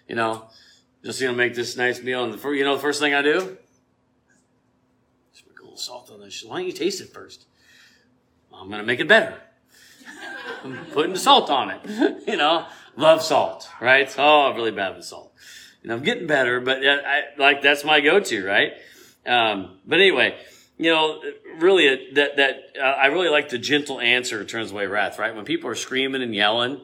You 0.09 0.17
know, 0.17 0.49
just 1.05 1.21
know 1.21 1.33
make 1.33 1.55
this 1.55 1.77
nice 1.77 2.03
meal, 2.03 2.25
and 2.25 2.35
the 2.35 2.49
you 2.51 2.65
know 2.65 2.75
the 2.75 2.83
first 2.83 3.01
thing 3.01 3.15
I 3.15 3.23
do, 3.23 3.57
sprinkle 5.33 5.65
a 5.65 5.67
little 5.67 5.77
salt 5.79 6.11
on 6.11 6.21
this. 6.21 6.45
Why 6.45 6.59
don't 6.59 6.67
you 6.67 6.73
taste 6.73 7.01
it 7.01 7.09
first? 7.13 7.47
I'm 8.53 8.71
gonna 8.71 8.83
make 8.83 9.01
it 9.01 9.09
better. 9.09 9.35
I'm 10.65 10.87
putting 10.87 11.17
salt 11.17 11.51
on 11.51 11.71
it. 11.71 12.25
you 12.27 12.37
know, 12.37 12.67
love 12.97 13.23
salt, 13.23 13.69
right? 13.81 14.13
Oh, 14.19 14.51
I'm 14.51 14.57
really 14.57 14.73
bad 14.73 14.97
with 14.97 15.05
salt. 15.05 15.33
You 15.83 15.89
know, 15.89 15.97
I'm 15.97 16.03
getting 16.03 16.27
better, 16.27 16.61
but 16.61 16.79
I, 16.85 17.23
like 17.39 17.63
that's 17.63 17.85
my 17.85 18.01
go-to, 18.01 18.45
right? 18.45 18.73
Um, 19.25 19.79
but 19.87 20.01
anyway, 20.01 20.37
you 20.79 20.91
know, 20.91 21.21
really 21.59 22.13
that 22.15 22.37
that 22.37 22.57
uh, 22.81 22.85
I 22.85 23.07
really 23.07 23.29
like 23.29 23.49
the 23.49 23.59
gentle 23.59 24.01
answer 24.01 24.45
turns 24.45 24.71
away 24.71 24.87
wrath, 24.87 25.19
right? 25.19 25.35
When 25.35 25.45
people 25.45 25.69
are 25.69 25.75
screaming 25.75 26.23
and 26.23 26.35
yelling, 26.35 26.81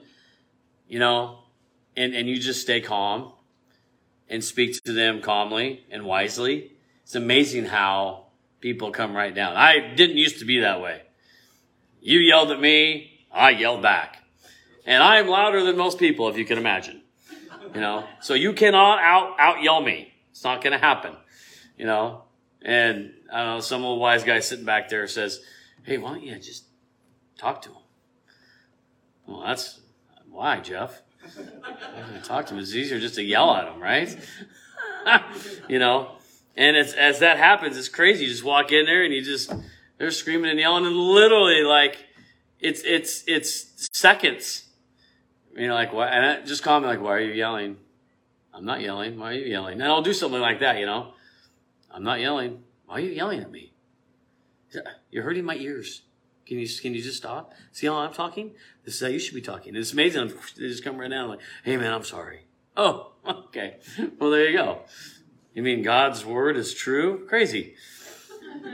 you 0.89 0.99
know, 0.99 1.45
and 1.97 2.15
and 2.15 2.29
you 2.29 2.39
just 2.39 2.61
stay 2.61 2.81
calm 2.81 3.33
and 4.29 4.43
speak 4.43 4.83
to 4.83 4.93
them 4.93 5.23
calmly 5.23 5.85
and 5.91 6.05
wisely. 6.05 6.73
It's 7.05 7.15
amazing 7.15 7.67
how 7.67 8.27
people 8.61 8.91
come 8.91 9.15
right 9.15 9.35
down. 9.35 9.57
I 9.57 9.95
didn't 9.95 10.17
used 10.17 10.41
to 10.41 10.45
be 10.45 10.61
that 10.61 10.81
way. 10.81 11.03
You 12.01 12.19
yelled 12.19 12.51
at 12.51 12.61
me, 12.61 13.21
I 13.33 13.51
yelled 13.51 13.83
back. 13.83 14.23
And 14.87 15.03
I 15.03 15.19
am 15.19 15.29
louder 15.29 15.63
than 15.63 15.77
most 15.77 15.99
people, 15.99 16.29
if 16.29 16.37
you 16.37 16.45
can 16.45 16.59
imagine. 16.59 17.03
You 17.75 17.81
know, 17.81 18.05
so 18.21 18.35
you 18.35 18.53
cannot 18.53 19.01
out, 19.01 19.35
out 19.39 19.63
yell 19.63 19.81
me. 19.81 20.13
It's 20.31 20.45
not 20.45 20.63
going 20.63 20.73
to 20.73 20.79
happen. 20.79 21.15
You 21.77 21.87
know, 21.87 22.24
and 22.65 23.13
I 23.33 23.45
don't 23.45 23.55
know, 23.55 23.61
some 23.61 23.85
old 23.85 24.01
wise 24.01 24.25
guy 24.25 24.41
sitting 24.41 24.65
back 24.65 24.89
there 24.89 25.07
says, 25.07 25.41
Hey, 25.83 25.99
why 25.99 26.11
don't 26.11 26.23
you 26.23 26.35
just 26.37 26.65
talk 27.39 27.63
to 27.63 27.69
him? 27.71 27.83
Well, 29.27 29.43
that's 29.47 29.81
why, 30.31 30.61
Jeff. 30.61 31.03
talk 32.25 32.47
to 32.47 32.55
him. 32.55 32.61
It's 32.61 32.75
easier 32.75 32.99
just 32.99 33.17
to 33.17 33.23
yell 33.23 33.55
at 33.55 33.69
him, 33.69 33.81
right? 33.81 34.17
you 35.69 35.79
know, 35.79 36.17
and 36.57 36.77
it's, 36.77 36.95
as 36.95 37.21
that 37.21 37.37
happens, 37.39 37.77
it's 37.77 37.89
crazy. 37.89 38.25
You 38.25 38.31
just 38.31 38.45
walk 38.45 38.73
in 38.73 38.87
there 38.87 39.05
and 39.05 39.13
you 39.13 39.23
just, 39.23 39.53
they're 39.99 40.11
screaming 40.11 40.51
and 40.51 40.59
yelling 40.59 40.87
and 40.87 40.97
literally 40.97 41.63
like, 41.63 41.99
it's, 42.61 42.83
it's, 42.85 43.25
it's 43.27 43.89
seconds 43.93 44.65
you 45.57 45.69
know, 45.69 45.75
like, 45.75 45.93
what? 45.93 46.09
And 46.13 46.27
I 46.27 46.41
just 46.43 46.63
call 46.63 46.81
me 46.81 46.87
like, 46.87 47.01
why 47.01 47.13
are 47.13 47.21
you 47.21 47.33
yelling? 47.33 47.77
I'm 48.53 48.65
not 48.65 48.81
yelling. 48.81 49.19
Why 49.19 49.31
are 49.31 49.35
you 49.35 49.47
yelling? 49.47 49.81
And 49.81 49.91
I'll 49.91 50.03
do 50.03 50.13
something 50.13 50.41
like 50.41 50.61
that, 50.61 50.79
you 50.79 50.87
know. 50.87 51.14
I'm 51.95 52.03
not 52.03 52.21
yelling. 52.21 52.63
Why 52.87 52.97
are 52.97 53.01
you 53.01 53.13
yelling 53.13 53.41
at 53.41 53.51
me? 53.51 53.73
You're 55.11 55.23
hurting 55.23 55.45
my 55.45 55.55
ears. 55.55 56.03
Can 56.47 56.59
you 56.59 56.69
can 56.69 56.93
you 56.95 57.03
just 57.03 57.17
stop? 57.17 57.53
See 57.73 57.87
how 57.87 57.95
I'm 57.95 58.13
talking? 58.13 58.51
This 58.85 58.97
is 58.97 59.01
how 59.01 59.07
you 59.07 59.19
should 59.19 59.35
be 59.35 59.41
talking. 59.41 59.77
It's 59.77 59.93
amazing. 59.93 60.33
They 60.59 60.69
just 60.69 60.85
come 60.85 60.99
right 60.99 61.09
down 61.11 61.29
like, 61.29 61.41
hey 61.63 61.77
man, 61.77 61.93
I'm 61.93 62.05
sorry. 62.05 62.47
Oh, 62.77 63.13
okay. 63.27 63.77
Well, 64.19 64.31
there 64.31 64.51
you 64.51 64.57
go. 64.59 64.81
You 65.55 65.63
mean 65.63 65.83
God's 65.83 66.25
word 66.25 66.57
is 66.57 66.75
true? 66.75 67.25
Crazy. 67.29 67.77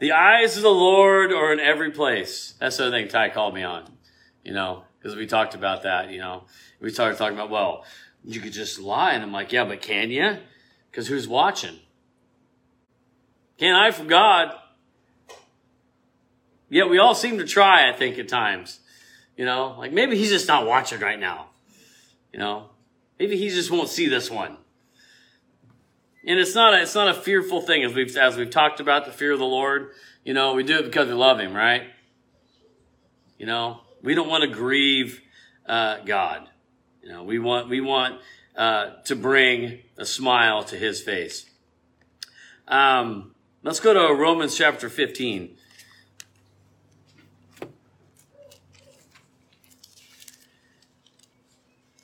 the 0.00 0.12
eyes 0.12 0.56
of 0.56 0.62
the 0.62 0.68
Lord 0.68 1.32
are 1.32 1.52
in 1.52 1.60
every 1.60 1.92
place. 1.92 2.54
That's 2.58 2.76
the 2.76 2.88
other 2.88 2.98
thing 2.98 3.08
Ty 3.08 3.30
called 3.30 3.54
me 3.54 3.62
on 3.62 3.84
you 4.44 4.52
know, 4.52 4.84
because 4.98 5.16
we 5.16 5.26
talked 5.26 5.54
about 5.54 5.82
that, 5.84 6.10
you 6.10 6.18
know. 6.18 6.44
We 6.80 6.90
started 6.90 7.18
talking 7.18 7.36
about, 7.36 7.50
well, 7.50 7.84
you 8.24 8.40
could 8.40 8.52
just 8.52 8.78
lie. 8.78 9.12
And 9.12 9.22
I'm 9.22 9.32
like, 9.32 9.52
yeah, 9.52 9.64
but 9.64 9.82
can 9.82 10.10
you? 10.10 10.36
Because 10.92 11.08
who's 11.08 11.26
watching? 11.26 11.78
Can't 13.56 13.78
hide 13.78 13.94
from 13.94 14.08
God. 14.08 14.54
Yet 16.68 16.90
we 16.90 16.98
all 16.98 17.14
seem 17.14 17.38
to 17.38 17.46
try, 17.46 17.88
I 17.88 17.92
think, 17.94 18.18
at 18.18 18.28
times. 18.28 18.80
You 19.36 19.46
know, 19.46 19.74
like 19.78 19.90
maybe 19.90 20.18
he's 20.18 20.28
just 20.28 20.46
not 20.46 20.66
watching 20.66 21.00
right 21.00 21.18
now. 21.18 21.46
You 22.30 22.38
know, 22.38 22.70
maybe 23.18 23.38
he 23.38 23.48
just 23.48 23.70
won't 23.70 23.88
see 23.88 24.06
this 24.06 24.30
one. 24.30 24.58
And 26.26 26.38
it's 26.38 26.54
not 26.54 26.74
a, 26.74 26.82
it's 26.82 26.94
not 26.94 27.08
a 27.08 27.14
fearful 27.14 27.62
thing 27.62 27.82
as 27.84 27.94
we've 27.94 28.14
as 28.16 28.36
we've 28.36 28.50
talked 28.50 28.78
about 28.78 29.06
the 29.06 29.10
fear 29.12 29.32
of 29.32 29.38
the 29.38 29.46
Lord. 29.46 29.92
You 30.24 30.34
know, 30.34 30.52
we 30.52 30.62
do 30.62 30.78
it 30.78 30.84
because 30.84 31.08
we 31.08 31.14
love 31.14 31.40
Him, 31.40 31.54
right? 31.54 31.84
You 33.38 33.46
know, 33.46 33.80
we 34.02 34.14
don't 34.14 34.28
want 34.28 34.42
to 34.42 34.48
grieve 34.48 35.20
uh, 35.66 35.98
God. 36.04 36.48
You 37.02 37.08
know, 37.08 37.24
we 37.24 37.38
want 37.38 37.68
we 37.68 37.80
want 37.80 38.20
uh, 38.54 38.90
to 39.04 39.16
bring 39.16 39.80
a 40.02 40.04
smile 40.04 40.64
to 40.64 40.76
His 40.76 41.00
face. 41.00 41.46
Um, 42.66 43.36
let's 43.62 43.78
go 43.78 43.94
to 43.94 44.12
Romans 44.12 44.56
chapter 44.56 44.88
fifteen. 44.88 45.56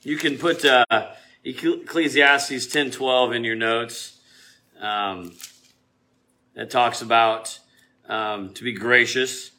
You 0.03 0.17
can 0.17 0.39
put 0.39 0.65
uh, 0.65 0.85
Ecclesiastes 1.45 2.69
ten 2.69 2.93
twelve 2.93 3.33
in 3.33 3.43
your 3.43 3.57
notes. 3.57 4.21
Um, 4.81 5.33
that 6.55 6.71
talks 6.71 7.03
about 7.03 7.59
um, 8.09 8.55
to 8.55 8.63
be 8.63 8.73
gracious 8.73 9.51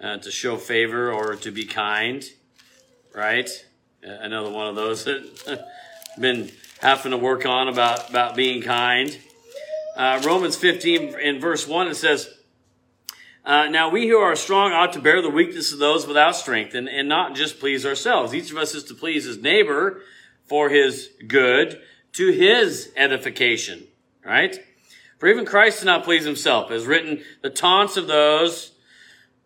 uh, 0.00 0.16
to 0.18 0.30
show 0.32 0.56
favor 0.56 1.12
or 1.12 1.36
to 1.36 1.52
be 1.52 1.64
kind, 1.64 2.24
right? 3.14 3.48
Another 4.02 4.50
one 4.50 4.66
of 4.66 4.74
those 4.74 5.04
that 5.04 5.68
been 6.20 6.50
having 6.80 7.12
to 7.12 7.16
work 7.16 7.46
on 7.46 7.68
about, 7.68 8.10
about 8.10 8.36
being 8.36 8.62
kind. 8.62 9.18
Uh, 9.96 10.20
Romans 10.24 10.56
15 10.56 11.18
in 11.18 11.40
verse 11.40 11.66
1, 11.66 11.88
it 11.88 11.94
says, 11.94 12.28
uh, 13.44 13.68
Now 13.68 13.88
we 13.88 14.08
who 14.08 14.18
are 14.18 14.36
strong 14.36 14.72
ought 14.72 14.92
to 14.94 15.00
bear 15.00 15.22
the 15.22 15.30
weakness 15.30 15.72
of 15.72 15.78
those 15.78 16.06
without 16.06 16.36
strength 16.36 16.74
and, 16.74 16.88
and 16.88 17.08
not 17.08 17.34
just 17.34 17.60
please 17.60 17.84
ourselves. 17.84 18.34
Each 18.34 18.50
of 18.50 18.56
us 18.56 18.74
is 18.74 18.84
to 18.84 18.94
please 18.94 19.24
his 19.24 19.38
neighbor 19.38 20.02
for 20.46 20.68
his 20.68 21.10
good 21.26 21.80
to 22.12 22.32
his 22.32 22.92
edification, 22.96 23.84
right? 24.24 24.58
For 25.18 25.28
even 25.28 25.44
Christ 25.44 25.80
did 25.80 25.86
not 25.86 26.04
please 26.04 26.24
himself, 26.24 26.70
as 26.70 26.86
written, 26.86 27.22
the 27.42 27.50
taunts 27.50 27.96
of 27.96 28.06
those 28.06 28.72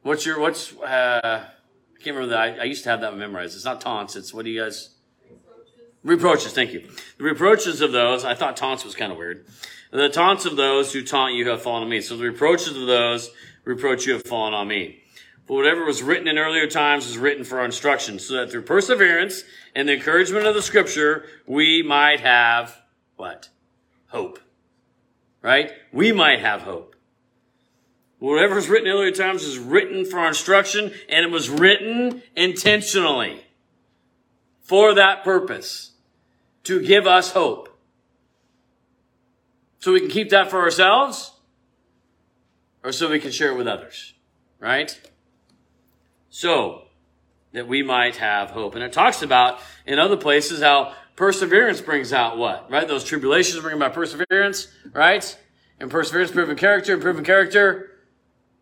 What's 0.05 0.27
your 0.27 0.38
what's 0.38 0.77
uh, 0.77 1.20
I 1.25 2.03
can't 2.03 2.14
remember 2.14 2.27
that. 2.27 2.38
I, 2.38 2.59
I, 2.59 2.64
used 2.64 2.85
to 2.85 2.90
have 2.90 3.01
that 3.01 3.16
memorized. 3.16 3.57
It's 3.57 3.64
not 3.64 3.81
taunts. 3.81 4.16
It's 4.16 4.35
what 4.35 4.44
do 4.44 4.51
you 4.51 4.61
guys? 4.61 4.90
Reproaches. 6.05 6.53
Thank 6.53 6.73
you. 6.73 6.87
The 7.17 7.25
reproaches 7.25 7.81
of 7.81 7.93
those. 7.93 8.25
I 8.25 8.35
thought 8.35 8.57
taunts 8.57 8.85
was 8.85 8.95
kind 8.95 9.11
of 9.11 9.17
weird. 9.19 9.47
The 9.90 10.11
taunts 10.11 10.45
of 10.45 10.57
those 10.57 10.93
who 10.93 11.03
taunt 11.03 11.35
you 11.35 11.49
have 11.49 11.62
fallen 11.62 11.83
on 11.83 11.88
me. 11.88 12.01
So 12.03 12.17
the 12.17 12.25
reproaches 12.25 12.77
of 12.77 12.87
those 12.87 13.31
reproach 13.64 14.07
you 14.07 14.12
have 14.12 14.25
fallen 14.25 14.53
on 14.53 14.69
me. 14.69 15.01
For 15.47 15.57
whatever 15.57 15.85
was 15.85 16.03
written 16.03 16.29
in 16.29 16.38
earlier 16.38 16.67
times 16.67 17.07
was 17.07 17.19
written 17.19 17.45
for 17.45 17.59
our 17.59 17.64
instruction, 17.64 18.19
so 18.19 18.35
that 18.35 18.51
through 18.51 18.62
perseverance 18.62 19.45
and 19.75 19.88
the 19.88 19.95
encouragement 19.95 20.47
of 20.47 20.55
the 20.55 20.62
scripture, 20.62 21.25
we 21.47 21.83
might 21.83 22.21
have 22.21 22.81
what? 23.17 23.49
Hope. 24.09 24.38
Right? 25.43 25.73
We 25.93 26.12
might 26.12 26.40
have 26.40 26.62
hope. 26.62 26.97
Whatever 28.19 28.55
was 28.55 28.71
written 28.71 28.88
in 28.88 28.95
earlier 28.95 29.11
times 29.11 29.43
is 29.43 29.59
written 29.59 30.07
for 30.07 30.19
our 30.19 30.29
instruction, 30.29 30.93
and 31.09 31.27
it 31.27 31.31
was 31.31 31.51
written 31.51 32.23
intentionally 32.35 33.45
for 34.62 34.95
that 34.95 35.25
purpose 35.25 35.93
to 36.64 36.81
give 36.81 37.07
us 37.07 37.33
hope. 37.33 37.68
So 39.79 39.92
we 39.92 40.00
can 40.00 40.09
keep 40.09 40.31
that 40.31 40.50
for 40.50 40.61
ourselves, 40.61 41.33
or 42.83 42.90
so 42.90 43.11
we 43.11 43.20
can 43.20 43.31
share 43.31 43.53
it 43.53 43.57
with 43.57 43.66
others, 43.66 44.14
right? 44.59 44.98
So 46.31 46.85
that 47.53 47.68
we 47.68 47.83
might 47.83 48.16
have 48.16 48.50
hope. 48.50 48.74
And 48.74 48.83
it 48.83 48.92
talks 48.92 49.22
about 49.22 49.61
in 49.87 49.98
other 49.98 50.16
places 50.16 50.62
how 50.62 50.94
perseverance 51.16 51.81
brings 51.81 52.12
out 52.12 52.37
what? 52.38 52.70
Right? 52.70 52.88
Those 52.88 53.05
tribulations 53.05 53.62
bring 53.62 53.77
about 53.77 53.94
perseverance, 53.94 54.68
right? 54.92 55.38
And 55.79 55.90
perseverance, 55.90 56.31
proven 56.31 56.57
character, 56.57 56.94
and 56.94 57.03
proven 57.03 57.24
character, 57.24 57.90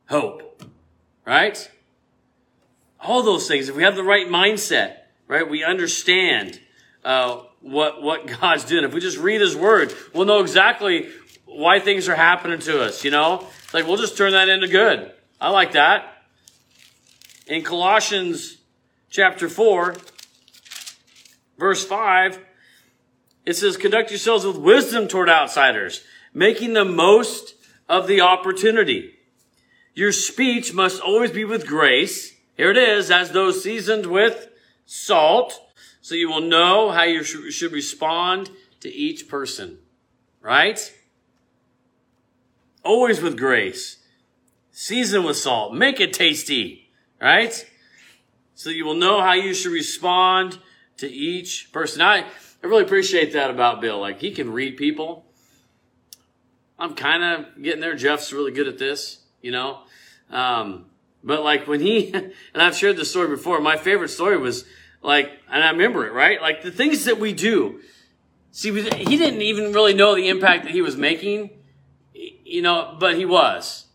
hope. 0.08 0.62
Right? 1.24 1.70
All 3.00 3.22
those 3.22 3.48
things. 3.48 3.68
If 3.68 3.76
we 3.76 3.82
have 3.84 3.96
the 3.96 4.04
right 4.04 4.26
mindset, 4.26 4.96
right, 5.28 5.48
we 5.48 5.64
understand 5.64 6.60
uh, 7.04 7.42
what 7.62 8.02
what 8.02 8.26
God's 8.26 8.64
doing. 8.64 8.84
If 8.84 8.92
we 8.92 9.00
just 9.00 9.18
read 9.18 9.40
His 9.40 9.56
Word, 9.56 9.94
we'll 10.12 10.26
know 10.26 10.40
exactly 10.40 11.08
why 11.46 11.80
things 11.80 12.08
are 12.08 12.14
happening 12.14 12.58
to 12.60 12.82
us. 12.82 13.04
You 13.04 13.10
know, 13.10 13.46
like 13.72 13.86
we'll 13.86 13.96
just 13.96 14.16
turn 14.16 14.32
that 14.32 14.48
into 14.48 14.68
good. 14.68 15.12
I 15.40 15.50
like 15.50 15.72
that. 15.72 16.24
In 17.46 17.62
Colossians 17.62 18.58
chapter 19.10 19.48
four, 19.48 19.96
verse 21.58 21.84
five, 21.84 22.38
it 23.44 23.54
says, 23.54 23.76
"Conduct 23.76 24.10
yourselves 24.10 24.44
with 24.44 24.56
wisdom 24.56 25.08
toward 25.08 25.28
outsiders, 25.28 26.02
making 26.32 26.72
the 26.72 26.84
most 26.84 27.54
of 27.88 28.06
the 28.06 28.20
opportunity. 28.20 29.14
Your 29.94 30.12
speech 30.12 30.72
must 30.72 31.00
always 31.00 31.30
be 31.30 31.44
with 31.44 31.66
grace." 31.66 32.34
Here 32.56 32.70
it 32.70 32.76
is, 32.76 33.10
as 33.10 33.32
though 33.32 33.50
seasoned 33.50 34.06
with 34.06 34.48
salt, 34.84 35.58
so 36.02 36.16
you 36.16 36.28
will 36.28 36.40
know 36.40 36.90
how 36.90 37.04
you 37.04 37.22
should 37.22 37.72
respond 37.72 38.50
to 38.80 38.92
each 38.92 39.28
person. 39.28 39.78
Right? 40.40 40.92
Always 42.84 43.22
with 43.22 43.38
grace. 43.38 43.98
Season 44.72 45.22
with 45.22 45.36
salt. 45.36 45.74
Make 45.74 46.00
it 46.00 46.12
tasty. 46.12 46.90
Right? 47.20 47.64
So 48.56 48.68
you 48.68 48.84
will 48.84 48.96
know 48.96 49.20
how 49.20 49.32
you 49.32 49.54
should 49.54 49.72
respond 49.72 50.58
to 50.96 51.08
each 51.08 51.72
person. 51.72 52.02
I, 52.02 52.18
I 52.18 52.66
really 52.66 52.82
appreciate 52.82 53.32
that 53.34 53.50
about 53.50 53.80
Bill. 53.80 54.00
Like, 54.00 54.20
he 54.20 54.32
can 54.32 54.52
read 54.52 54.76
people. 54.76 55.24
I'm 56.80 56.94
kind 56.94 57.22
of 57.22 57.62
getting 57.62 57.80
there. 57.80 57.94
Jeff's 57.94 58.32
really 58.32 58.50
good 58.50 58.66
at 58.66 58.78
this, 58.78 59.20
you 59.40 59.52
know. 59.52 59.82
Um, 60.30 60.86
but 61.22 61.44
like 61.44 61.68
when 61.68 61.78
he, 61.80 62.12
and 62.12 62.32
I've 62.56 62.76
shared 62.76 62.96
this 62.96 63.10
story 63.10 63.28
before, 63.28 63.60
my 63.60 63.76
favorite 63.76 64.08
story 64.08 64.36
was 64.36 64.64
like, 65.02 65.30
and 65.50 65.62
I 65.62 65.70
remember 65.70 66.06
it, 66.06 66.12
right? 66.12 66.40
Like 66.40 66.62
the 66.62 66.70
things 66.70 67.04
that 67.04 67.18
we 67.18 67.32
do. 67.32 67.80
See, 68.52 68.70
he 68.70 69.16
didn't 69.16 69.42
even 69.42 69.72
really 69.72 69.94
know 69.94 70.14
the 70.14 70.28
impact 70.28 70.64
that 70.64 70.72
he 70.72 70.82
was 70.82 70.96
making, 70.96 71.50
you 72.12 72.62
know, 72.62 72.96
but 72.98 73.16
he 73.16 73.24
was. 73.24 73.86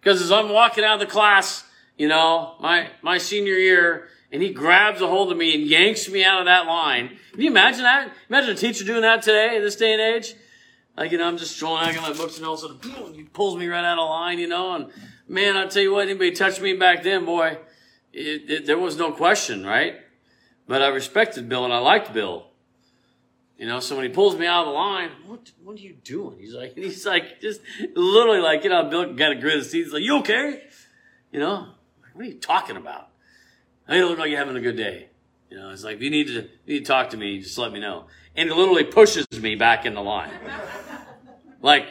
Because 0.00 0.20
as 0.20 0.32
I'm 0.32 0.50
walking 0.50 0.84
out 0.84 0.94
of 0.94 1.00
the 1.00 1.06
class, 1.06 1.64
you 1.96 2.08
know, 2.08 2.54
my, 2.60 2.88
my 3.02 3.18
senior 3.18 3.54
year, 3.54 4.08
and 4.30 4.42
he 4.42 4.52
grabs 4.52 5.00
a 5.00 5.06
hold 5.06 5.32
of 5.32 5.38
me 5.38 5.54
and 5.54 5.64
yanks 5.64 6.08
me 6.08 6.24
out 6.24 6.40
of 6.40 6.46
that 6.46 6.66
line. 6.66 7.16
Can 7.32 7.40
you 7.40 7.50
imagine 7.50 7.82
that? 7.82 8.12
Imagine 8.28 8.50
a 8.50 8.54
teacher 8.54 8.84
doing 8.84 9.02
that 9.02 9.22
today, 9.22 9.56
in 9.56 9.62
this 9.62 9.76
day 9.76 9.92
and 9.92 10.02
age. 10.02 10.34
Like, 10.96 11.12
you 11.12 11.18
know, 11.18 11.26
I'm 11.26 11.38
just 11.38 11.54
strolling 11.56 11.96
out 11.96 12.02
my 12.02 12.12
books 12.12 12.36
and 12.36 12.46
all 12.46 12.54
of 12.54 12.64
a 12.64 12.82
sudden, 12.82 13.14
he 13.14 13.22
pulls 13.22 13.56
me 13.56 13.68
right 13.68 13.84
out 13.84 13.98
of 13.98 14.08
line, 14.08 14.38
you 14.38 14.48
know, 14.48 14.74
and 14.74 14.90
man, 15.28 15.56
I'll 15.56 15.68
tell 15.68 15.82
you 15.82 15.92
what, 15.92 16.08
anybody 16.08 16.32
touched 16.32 16.60
me 16.60 16.74
back 16.74 17.04
then, 17.04 17.24
boy, 17.24 17.58
it, 18.12 18.50
it, 18.50 18.66
there 18.66 18.78
was 18.78 18.96
no 18.96 19.12
question, 19.12 19.64
right? 19.64 19.96
But 20.66 20.82
I 20.82 20.88
respected 20.88 21.48
Bill 21.48 21.64
and 21.64 21.72
I 21.72 21.78
liked 21.78 22.12
Bill. 22.12 22.46
You 23.58 23.66
know, 23.66 23.80
so 23.80 23.96
when 23.96 24.04
he 24.04 24.10
pulls 24.10 24.36
me 24.36 24.46
out 24.46 24.66
of 24.66 24.66
the 24.68 24.72
line, 24.72 25.10
what 25.26 25.50
what 25.64 25.76
are 25.76 25.80
you 25.80 25.94
doing? 26.04 26.38
He's 26.38 26.54
like, 26.54 26.74
he's 26.76 27.04
like, 27.04 27.40
just 27.40 27.60
literally 27.94 28.40
like, 28.40 28.64
you 28.64 28.70
know, 28.70 28.88
Bill 28.88 29.12
got 29.14 29.32
a 29.32 29.34
grit 29.34 29.58
of 29.58 29.64
teeth. 29.64 29.86
He's 29.86 29.92
like, 29.92 30.02
you 30.02 30.18
okay? 30.18 30.62
You 31.32 31.40
know, 31.40 31.68
what 32.12 32.24
are 32.24 32.28
you 32.28 32.34
talking 32.34 32.76
about? 32.76 33.08
I 33.86 33.92
mean, 33.94 34.04
look 34.04 34.18
like 34.18 34.30
you're 34.30 34.38
having 34.38 34.56
a 34.56 34.60
good 34.60 34.76
day. 34.76 35.08
You 35.50 35.56
know, 35.56 35.70
it's 35.70 35.82
like, 35.82 35.96
if 35.96 36.02
you 36.02 36.10
need 36.10 36.26
to, 36.26 36.32
you 36.32 36.48
need 36.66 36.78
to 36.80 36.84
talk 36.84 37.10
to 37.10 37.16
me, 37.16 37.40
just 37.40 37.56
let 37.56 37.72
me 37.72 37.80
know. 37.80 38.06
And 38.36 38.50
he 38.50 38.54
literally 38.54 38.84
pushes 38.84 39.26
me 39.40 39.54
back 39.54 39.86
in 39.86 39.94
the 39.94 40.02
line. 40.02 40.30
like, 41.62 41.86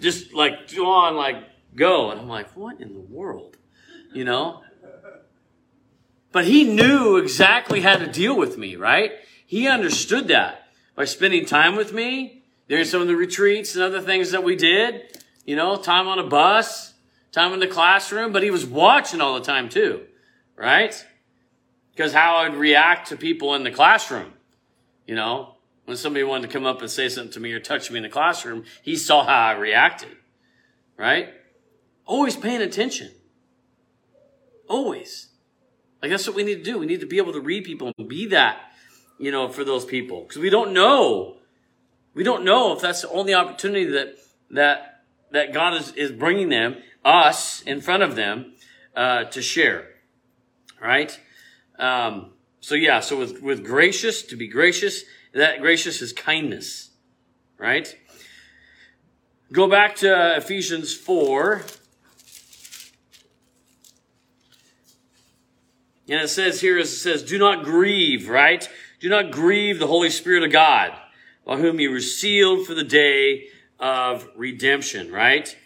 just 0.00 0.34
like, 0.34 0.74
go 0.74 0.90
on, 0.90 1.16
like, 1.16 1.36
go. 1.74 2.10
And 2.10 2.20
I'm 2.20 2.28
like, 2.28 2.56
what 2.56 2.80
in 2.80 2.92
the 2.92 3.00
world? 3.00 3.56
You 4.12 4.24
know? 4.24 4.62
But 6.36 6.44
he 6.44 6.64
knew 6.64 7.16
exactly 7.16 7.80
how 7.80 7.96
to 7.96 8.06
deal 8.06 8.36
with 8.36 8.58
me, 8.58 8.76
right? 8.76 9.12
He 9.46 9.66
understood 9.66 10.28
that 10.28 10.68
by 10.94 11.06
spending 11.06 11.46
time 11.46 11.76
with 11.76 11.94
me 11.94 12.42
during 12.68 12.84
some 12.84 13.00
of 13.00 13.08
the 13.08 13.16
retreats 13.16 13.74
and 13.74 13.82
other 13.82 14.02
things 14.02 14.32
that 14.32 14.44
we 14.44 14.54
did. 14.54 15.18
You 15.46 15.56
know, 15.56 15.76
time 15.76 16.06
on 16.06 16.18
a 16.18 16.26
bus, 16.26 16.92
time 17.32 17.54
in 17.54 17.60
the 17.60 17.66
classroom, 17.66 18.34
but 18.34 18.42
he 18.42 18.50
was 18.50 18.66
watching 18.66 19.22
all 19.22 19.32
the 19.32 19.46
time 19.46 19.70
too, 19.70 20.02
right? 20.56 21.06
Because 21.92 22.12
how 22.12 22.36
I'd 22.36 22.54
react 22.54 23.08
to 23.08 23.16
people 23.16 23.54
in 23.54 23.64
the 23.64 23.70
classroom, 23.70 24.34
you 25.06 25.14
know, 25.14 25.54
when 25.86 25.96
somebody 25.96 26.22
wanted 26.22 26.48
to 26.48 26.52
come 26.52 26.66
up 26.66 26.82
and 26.82 26.90
say 26.90 27.08
something 27.08 27.32
to 27.32 27.40
me 27.40 27.54
or 27.54 27.60
touch 27.60 27.90
me 27.90 27.96
in 27.96 28.02
the 28.02 28.10
classroom, 28.10 28.64
he 28.82 28.94
saw 28.94 29.24
how 29.24 29.46
I 29.46 29.52
reacted, 29.52 30.18
right? 30.98 31.30
Always 32.04 32.36
paying 32.36 32.60
attention. 32.60 33.12
Always. 34.68 35.30
Like 36.02 36.10
that's 36.10 36.26
what 36.26 36.36
we 36.36 36.42
need 36.42 36.56
to 36.56 36.62
do. 36.62 36.78
We 36.78 36.86
need 36.86 37.00
to 37.00 37.06
be 37.06 37.18
able 37.18 37.32
to 37.32 37.40
read 37.40 37.64
people 37.64 37.92
and 37.98 38.08
be 38.08 38.26
that, 38.26 38.72
you 39.18 39.30
know, 39.30 39.48
for 39.48 39.64
those 39.64 39.84
people. 39.84 40.22
Because 40.22 40.38
we 40.38 40.50
don't 40.50 40.72
know. 40.72 41.36
We 42.14 42.22
don't 42.22 42.44
know 42.44 42.72
if 42.72 42.80
that's 42.80 43.02
the 43.02 43.10
only 43.10 43.34
opportunity 43.34 43.84
that, 43.86 44.16
that, 44.50 45.04
that 45.32 45.52
God 45.52 45.74
is, 45.74 45.92
is 45.92 46.12
bringing 46.12 46.48
them, 46.48 46.76
us, 47.04 47.60
in 47.62 47.80
front 47.80 48.02
of 48.02 48.16
them, 48.16 48.54
uh, 48.94 49.24
to 49.24 49.42
share. 49.42 49.88
Right? 50.80 51.18
Um, 51.78 52.32
so 52.60 52.74
yeah, 52.74 53.00
so 53.00 53.18
with, 53.18 53.42
with 53.42 53.64
gracious, 53.64 54.22
to 54.22 54.36
be 54.36 54.48
gracious, 54.48 55.04
that 55.34 55.60
gracious 55.60 56.00
is 56.00 56.12
kindness. 56.12 56.90
Right? 57.58 57.96
Go 59.52 59.68
back 59.68 59.96
to 59.96 60.36
Ephesians 60.36 60.94
4. 60.94 61.62
And 66.08 66.20
it 66.20 66.28
says 66.28 66.60
here, 66.60 66.78
it 66.78 66.86
says, 66.86 67.22
do 67.22 67.36
not 67.36 67.64
grieve, 67.64 68.28
right? 68.28 68.68
Do 69.00 69.08
not 69.08 69.32
grieve 69.32 69.78
the 69.78 69.88
Holy 69.88 70.10
Spirit 70.10 70.44
of 70.44 70.52
God, 70.52 70.92
by 71.44 71.56
whom 71.56 71.80
you 71.80 71.90
were 71.90 72.00
sealed 72.00 72.66
for 72.66 72.74
the 72.74 72.84
day 72.84 73.48
of 73.80 74.28
redemption, 74.36 75.10
right? 75.10 75.56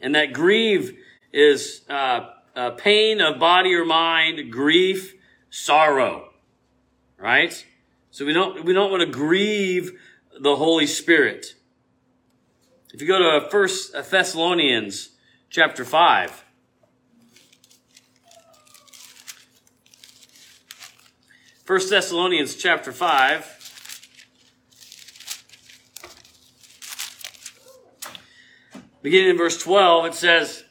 And 0.00 0.14
that 0.16 0.32
grieve 0.32 0.98
is 1.32 1.82
uh, 1.88 2.30
pain 2.76 3.20
of 3.20 3.38
body 3.38 3.74
or 3.74 3.84
mind, 3.84 4.50
grief, 4.50 5.14
sorrow, 5.50 6.30
right? 7.16 7.64
So 8.10 8.26
we 8.26 8.32
don't 8.32 8.64
we 8.64 8.72
don't 8.72 8.90
want 8.90 9.02
to 9.02 9.10
grieve 9.10 9.98
the 10.38 10.56
Holy 10.56 10.86
Spirit. 10.86 11.54
If 12.92 13.00
you 13.00 13.06
go 13.06 13.40
to 13.40 13.48
First 13.50 13.92
Thessalonians 14.10 15.10
chapter 15.48 15.84
five. 15.84 16.41
First 21.64 21.90
Thessalonians 21.90 22.56
chapter 22.56 22.90
5. 22.90 23.60
Beginning 29.00 29.30
in 29.30 29.36
verse 29.36 29.62
12, 29.62 30.06
it 30.06 30.14
says, 30.14 30.64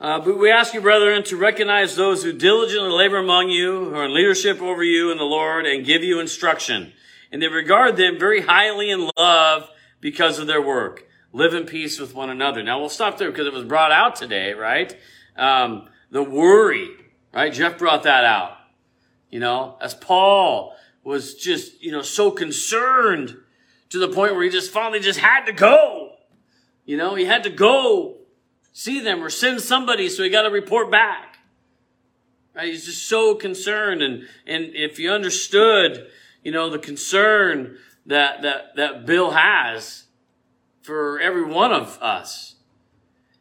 uh, 0.00 0.20
But 0.20 0.38
we 0.38 0.50
ask 0.50 0.72
you, 0.72 0.80
brethren, 0.80 1.22
to 1.24 1.36
recognize 1.36 1.96
those 1.96 2.22
who 2.22 2.32
diligently 2.32 2.88
labor 2.88 3.18
among 3.18 3.50
you, 3.50 3.90
who 3.90 3.94
are 3.94 4.06
in 4.06 4.14
leadership 4.14 4.62
over 4.62 4.82
you 4.82 5.12
in 5.12 5.18
the 5.18 5.24
Lord, 5.24 5.66
and 5.66 5.84
give 5.84 6.02
you 6.02 6.18
instruction. 6.18 6.94
And 7.30 7.42
they 7.42 7.48
regard 7.48 7.98
them 7.98 8.18
very 8.18 8.40
highly 8.40 8.90
in 8.90 9.10
love 9.18 9.68
because 10.00 10.38
of 10.38 10.46
their 10.46 10.62
work. 10.62 11.06
Live 11.30 11.52
in 11.52 11.66
peace 11.66 12.00
with 12.00 12.14
one 12.14 12.30
another. 12.30 12.62
Now 12.62 12.80
we'll 12.80 12.88
stop 12.88 13.18
there 13.18 13.30
because 13.30 13.46
it 13.46 13.52
was 13.52 13.64
brought 13.64 13.92
out 13.92 14.16
today, 14.16 14.54
right? 14.54 14.96
Um, 15.36 15.90
the 16.10 16.22
worry, 16.22 16.88
right? 17.34 17.52
Jeff 17.52 17.76
brought 17.76 18.04
that 18.04 18.24
out. 18.24 18.56
You 19.32 19.40
know, 19.40 19.76
as 19.80 19.94
Paul 19.94 20.76
was 21.02 21.34
just, 21.34 21.82
you 21.82 21.90
know, 21.90 22.02
so 22.02 22.30
concerned 22.30 23.36
to 23.88 23.98
the 23.98 24.08
point 24.08 24.34
where 24.34 24.44
he 24.44 24.50
just 24.50 24.70
finally 24.70 25.00
just 25.00 25.18
had 25.18 25.46
to 25.46 25.52
go. 25.52 26.12
You 26.84 26.98
know, 26.98 27.14
he 27.14 27.24
had 27.24 27.42
to 27.44 27.50
go 27.50 28.18
see 28.72 29.00
them 29.00 29.24
or 29.24 29.30
send 29.30 29.62
somebody 29.62 30.10
so 30.10 30.22
he 30.22 30.28
got 30.28 30.42
to 30.42 30.50
report 30.50 30.90
back. 30.90 31.38
Right? 32.54 32.66
He's 32.66 32.84
just 32.84 33.08
so 33.08 33.34
concerned. 33.34 34.02
And, 34.02 34.28
and 34.46 34.66
if 34.74 34.98
you 34.98 35.10
understood, 35.10 36.08
you 36.44 36.52
know, 36.52 36.68
the 36.68 36.78
concern 36.78 37.78
that, 38.04 38.42
that, 38.42 38.76
that 38.76 39.06
Bill 39.06 39.30
has 39.30 40.04
for 40.82 41.18
every 41.18 41.44
one 41.44 41.72
of 41.72 41.98
us 42.02 42.56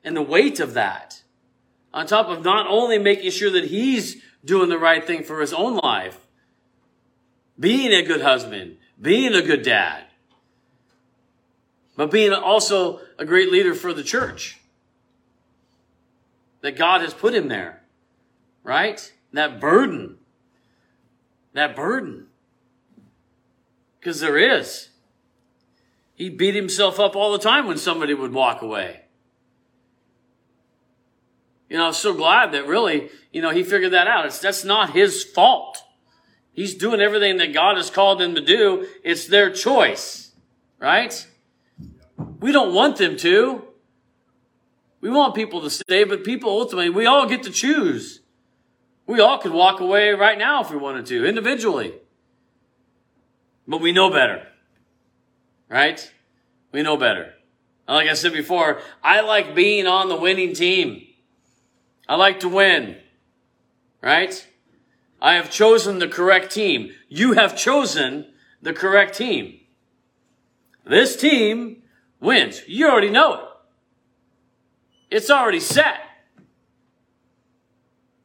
and 0.06 0.16
the 0.16 0.22
weight 0.22 0.62
of 0.62 0.74
that 0.74 1.22
on 1.94 2.06
top 2.06 2.30
of 2.30 2.46
not 2.46 2.68
only 2.68 2.98
making 2.98 3.32
sure 3.32 3.52
that 3.52 3.66
he's 3.66 4.24
doing 4.44 4.70
the 4.70 4.78
right 4.78 5.06
thing 5.06 5.24
for 5.24 5.42
his 5.42 5.54
own 5.54 5.78
life, 5.78 6.20
being 7.60 7.92
a 7.92 8.06
good 8.06 8.22
husband, 8.22 8.78
being 9.00 9.34
a 9.34 9.42
good 9.42 9.64
dad, 9.64 10.06
but 11.96 12.12
being 12.12 12.34
also 12.34 13.02
a 13.18 13.26
great 13.26 13.52
leader 13.52 13.76
for 13.76 13.94
the 13.94 14.04
church. 14.04 14.60
That 16.62 16.78
God 16.78 17.02
has 17.02 17.14
put 17.14 17.34
him 17.34 17.48
there, 17.48 17.82
right? 18.64 19.12
That 19.34 19.60
burden. 19.60 20.18
That 21.54 21.76
burden. 21.76 22.28
Because 24.00 24.20
there 24.20 24.38
is. 24.38 24.90
He 26.14 26.30
beat 26.30 26.54
himself 26.54 27.00
up 27.00 27.16
all 27.16 27.32
the 27.32 27.40
time 27.40 27.66
when 27.66 27.78
somebody 27.78 28.14
would 28.14 28.34
walk 28.34 28.62
away. 28.62 29.01
You 31.72 31.78
know, 31.78 31.88
I'm 31.88 31.94
so 31.94 32.14
glad 32.14 32.52
that 32.52 32.68
really, 32.68 33.10
you 33.32 33.42
know, 33.42 33.52
he 33.52 33.64
figured 33.64 33.94
that 33.94 34.06
out. 34.06 34.26
It's, 34.26 34.40
that's 34.40 34.66
not 34.66 34.90
his 34.90 35.24
fault. 35.24 35.82
He's 36.52 36.76
doing 36.76 37.00
everything 37.00 37.38
that 37.38 37.54
God 37.54 37.78
has 37.78 37.90
called 37.90 38.22
him 38.22 38.36
to 38.36 38.42
do. 38.42 38.86
It's 39.06 39.26
their 39.26 39.50
choice, 39.50 40.34
right? 40.80 41.26
We 42.42 42.52
don't 42.52 42.76
want 42.76 42.98
them 42.98 43.16
to. 43.16 43.64
We 45.00 45.10
want 45.10 45.34
people 45.34 45.62
to 45.62 45.70
stay, 45.70 46.04
but 46.04 46.26
people 46.26 46.50
ultimately, 46.50 46.90
we 46.90 47.06
all 47.06 47.26
get 47.26 47.44
to 47.44 47.52
choose. 47.52 48.20
We 49.08 49.22
all 49.22 49.38
could 49.38 49.54
walk 49.54 49.80
away 49.80 50.10
right 50.10 50.38
now 50.38 50.62
if 50.62 50.72
we 50.72 50.78
wanted 50.78 51.06
to, 51.06 51.26
individually. 51.26 51.94
But 53.66 53.80
we 53.80 53.94
know 53.94 54.10
better. 54.10 54.46
Right? 55.70 56.12
We 56.74 56.84
know 56.84 56.98
better. 56.98 57.36
Like 57.88 58.10
I 58.10 58.14
said 58.14 58.34
before, 58.34 58.82
I 59.02 59.22
like 59.22 59.56
being 59.56 59.88
on 59.88 60.10
the 60.10 60.18
winning 60.18 60.54
team. 60.54 61.08
I 62.12 62.16
like 62.16 62.42
to 62.42 62.50
win. 62.50 62.98
Right? 64.02 64.46
I 65.22 65.36
have 65.36 65.50
chosen 65.50 66.00
the 66.00 66.10
correct 66.10 66.52
team. 66.52 66.92
You 67.08 67.34
have 67.34 67.56
chosen 67.56 68.26
the 68.62 68.74
correct 68.74 69.18
team. 69.18 69.62
This 70.84 71.16
team 71.16 71.84
wins. 72.20 72.64
You 72.68 72.90
already 72.90 73.10
know 73.10 73.34
it. 73.36 73.40
It's 75.10 75.30
already 75.30 75.62
set. 75.62 76.02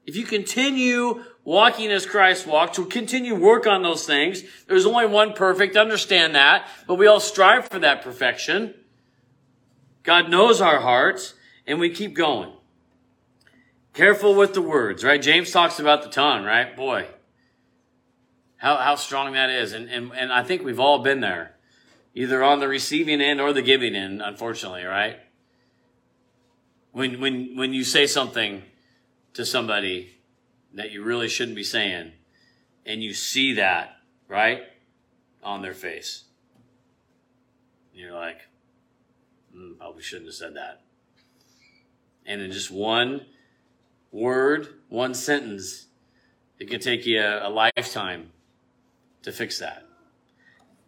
If 0.05 0.16
you 0.16 0.25
continue 0.25 1.22
walking 1.44 1.92
as 1.92 2.07
Christ 2.07 2.44
walked, 2.44 2.75
to 2.75 2.87
continue 2.87 3.37
work 3.37 3.68
on 3.68 3.85
those 3.85 4.05
things, 4.05 4.42
there's 4.66 4.85
only 4.85 5.07
one 5.07 5.33
perfect, 5.33 5.77
understand 5.77 6.35
that, 6.35 6.66
but 6.88 6.96
we 6.96 7.07
all 7.07 7.20
strive 7.20 7.68
for 7.68 7.79
that 7.79 8.03
perfection. 8.03 8.75
God 10.03 10.29
knows 10.29 10.61
our 10.61 10.81
hearts, 10.81 11.35
and 11.68 11.79
we 11.79 11.90
keep 11.90 12.14
going. 12.14 12.51
Careful 13.96 14.35
with 14.35 14.52
the 14.52 14.61
words, 14.61 15.02
right? 15.02 15.22
James 15.22 15.50
talks 15.50 15.80
about 15.80 16.02
the 16.02 16.11
tongue, 16.11 16.44
right? 16.44 16.76
Boy, 16.76 17.06
how, 18.59 18.76
how 18.76 18.94
strong 18.94 19.32
that 19.32 19.48
is. 19.48 19.72
And, 19.72 19.88
and, 19.88 20.12
and 20.14 20.30
I 20.30 20.42
think 20.42 20.62
we've 20.62 20.78
all 20.78 20.98
been 20.98 21.20
there, 21.20 21.56
either 22.14 22.44
on 22.44 22.61
the 22.61 22.68
receiving 22.68 23.22
end 23.22 23.40
or 23.40 23.54
the 23.54 23.62
giving 23.62 23.94
end, 23.94 24.20
unfortunately, 24.20 24.85
right? 24.85 25.18
When, 26.92 27.20
when, 27.22 27.56
when 27.56 27.72
you 27.72 27.85
say 27.85 28.06
something 28.06 28.64
to 29.32 29.46
somebody 29.46 30.18
that 30.74 30.92
you 30.92 31.02
really 31.02 31.28
shouldn't 31.28 31.56
be 31.56 31.64
saying, 31.64 32.12
and 32.85 33.02
you 33.02 33.14
see 33.14 33.54
that, 33.54 33.96
right, 34.28 34.64
on 35.42 35.62
their 35.62 35.72
face, 35.72 36.24
and 37.92 38.02
you're 38.02 38.12
like, 38.12 38.42
mm, 39.56 39.78
probably 39.78 40.02
shouldn't 40.02 40.26
have 40.26 40.35
said 40.35 40.54
that. 40.56 40.82
And 42.26 42.42
in 42.42 42.52
just 42.52 42.70
one 42.70 43.24
word, 44.16 44.68
one 44.88 45.14
sentence, 45.14 45.87
it 46.59 46.70
could 46.70 46.81
take 46.81 47.07
you 47.07 47.20
a, 47.20 47.48
a 47.48 47.50
lifetime 47.50 48.31
to 49.22 49.33
fix 49.33 49.59
that. 49.59 49.87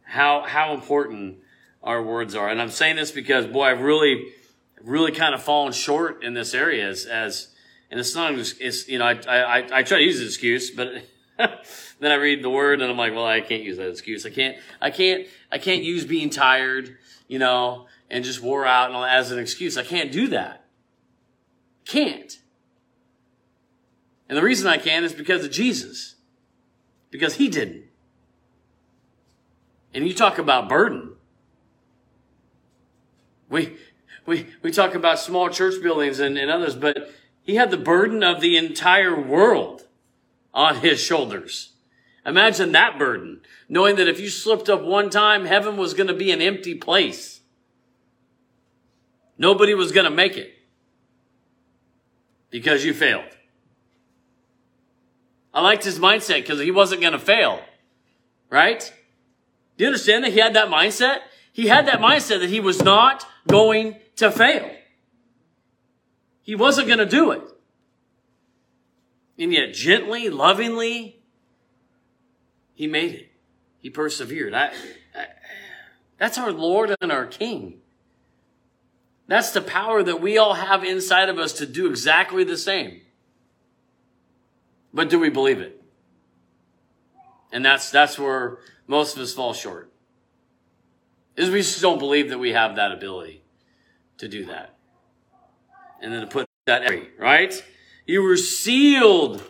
How, 0.03 0.43
how 0.43 0.73
important 0.73 1.39
our 1.83 2.03
words 2.03 2.35
are. 2.35 2.49
And 2.49 2.61
I'm 2.61 2.71
saying 2.71 2.97
this 2.97 3.11
because, 3.11 3.47
boy, 3.47 3.65
I've 3.65 3.83
really, 3.83 4.33
really 4.83 5.13
kind 5.13 5.35
of 5.35 5.43
fallen 5.43 5.73
short 5.73 6.25
in 6.25 6.35
this 6.35 6.55
area 6.55 6.89
as, 6.89 7.05
as 7.05 7.49
and 7.91 8.01
it's 8.01 8.15
not, 8.15 8.33
it's, 8.35 8.89
you 8.89 8.99
know, 8.99 9.07
I, 9.07 9.13
I, 9.13 9.79
I 9.79 9.83
try 9.83 9.99
to 9.99 10.05
use 10.05 10.21
an 10.21 10.27
excuse, 10.27 10.71
but 10.71 11.05
then 12.01 12.11
I 12.11 12.15
read 12.15 12.43
the 12.43 12.51
word 12.51 12.81
and 12.81 12.91
I'm 12.91 12.97
like, 12.97 13.13
well, 13.13 13.27
I 13.27 13.41
can't 13.41 13.63
use 13.63 13.77
that 13.77 13.91
excuse. 13.91 14.27
I 14.27 14.31
can't, 14.31 14.57
I 14.81 14.91
can't, 14.91 15.27
I 15.53 15.59
can't 15.59 15.83
use 15.83 16.05
being 16.05 16.31
tired, 16.31 16.97
you 17.29 17.39
know, 17.39 17.87
and 18.11 18.25
just 18.25 18.41
wore 18.41 18.67
out 18.67 18.91
and 18.91 19.05
as 19.05 19.31
an 19.31 19.39
excuse. 19.39 19.77
I 19.77 19.85
can't 19.85 20.11
do 20.11 20.29
that. 20.29 20.65
Can't. 21.85 22.39
And 24.29 24.37
the 24.37 24.43
reason 24.43 24.67
I 24.67 24.79
can 24.79 25.05
is 25.05 25.13
because 25.13 25.45
of 25.45 25.51
Jesus. 25.51 26.17
Because 27.11 27.35
he 27.35 27.49
didn't. 27.49 27.85
And 29.95 30.07
you 30.07 30.15
talk 30.15 30.39
about 30.39 30.69
burden. 30.69 31.13
We, 33.49 33.77
we, 34.27 34.47
we 34.63 34.71
talk 34.71 34.95
about 34.95 35.19
small 35.19 35.49
church 35.49 35.83
buildings 35.83 36.21
and, 36.21 36.37
and 36.37 36.51
others, 36.51 36.77
but 36.77 37.11
he 37.43 37.55
had 37.55 37.71
the 37.71 37.79
burden 37.79 38.23
of 38.23 38.43
the 38.43 38.59
entire 38.59 39.19
world 39.19 39.87
on 40.53 40.77
his 40.77 41.01
shoulders. 41.01 41.73
Imagine 42.27 42.73
that 42.73 42.99
burden, 42.99 43.41
knowing 43.71 43.97
that 43.97 44.09
if 44.09 44.21
you 44.21 44.29
slipped 44.29 44.69
up 44.69 44.83
one 44.83 45.09
time, 45.09 45.47
heaven 45.47 45.79
was 45.79 45.95
going 45.95 46.09
to 46.09 46.15
be 46.15 46.31
an 46.31 46.43
empty 46.43 46.75
place. 46.75 47.41
Nobody 49.39 49.73
was 49.73 49.93
going 49.93 50.05
to 50.05 50.11
make 50.11 50.37
it 50.37 50.53
because 52.51 52.85
you 52.85 52.93
failed. 52.93 53.38
I 55.59 55.61
liked 55.61 55.83
his 55.83 55.99
mindset 55.99 56.37
because 56.37 56.61
he 56.61 56.71
wasn't 56.71 57.01
going 57.01 57.15
to 57.15 57.19
fail, 57.19 57.61
right? 58.49 58.81
Do 59.77 59.83
you 59.83 59.89
understand 59.89 60.23
that 60.23 60.33
he 60.33 60.39
had 60.39 60.55
that 60.55 60.69
mindset? 60.69 61.19
He 61.53 61.67
had 61.67 61.89
that 61.89 61.99
mindset 61.99 62.39
that 62.39 62.49
he 62.49 62.61
was 62.61 62.81
not 62.81 63.27
going 63.49 63.97
to 64.17 64.31
fail. 64.31 64.71
He 66.43 66.55
wasn't 66.55 66.87
going 66.87 67.01
to 67.01 67.07
do 67.07 67.33
it. 67.33 67.43
And 69.37 69.53
yet, 69.53 69.75
gently, 69.75 70.31
lovingly, 70.31 71.25
he 72.75 72.87
made 72.87 73.15
it. 73.15 73.33
He 73.81 73.91
persevered. 73.91 74.55
I, 74.55 74.67
I, 75.13 75.27
that's 76.19 76.39
our 76.39 76.53
Lord 76.53 76.95
and 77.01 77.11
our 77.11 77.27
King. 77.27 77.81
That's 79.27 79.51
the 79.51 79.61
power 79.61 80.05
that 80.05 80.21
we 80.21 80.39
all 80.39 80.55
have 80.55 80.85
inside 80.85 81.29
of 81.29 81.37
us 81.37 81.53
to 81.55 81.67
do 81.67 81.89
exactly 81.89 82.45
the 82.45 82.57
same. 82.57 83.01
But 84.93 85.11
do 85.11 85.19
we 85.19 85.31
believe 85.31 85.61
it? 85.61 85.83
And 87.53 87.65
that's, 87.65 87.91
that's 87.91 88.19
where 88.19 88.59
most 88.87 89.17
of 89.17 89.23
us 89.23 89.33
fall 89.33 89.55
short. 89.55 89.93
Is 91.37 91.51
we 91.51 91.59
just 91.59 91.81
don't 91.81 91.99
believe 91.99 92.31
that 92.31 92.39
we 92.39 92.53
have 92.53 92.77
that 92.77 92.93
ability 92.93 93.43
to 94.19 94.29
do 94.29 94.47
that 94.47 94.79
and 96.01 96.13
then 96.13 96.21
to 96.23 96.27
put 96.27 96.47
that 96.67 96.91
right? 97.19 97.65
You 98.07 98.23
were 98.23 98.37
sealed 98.37 99.43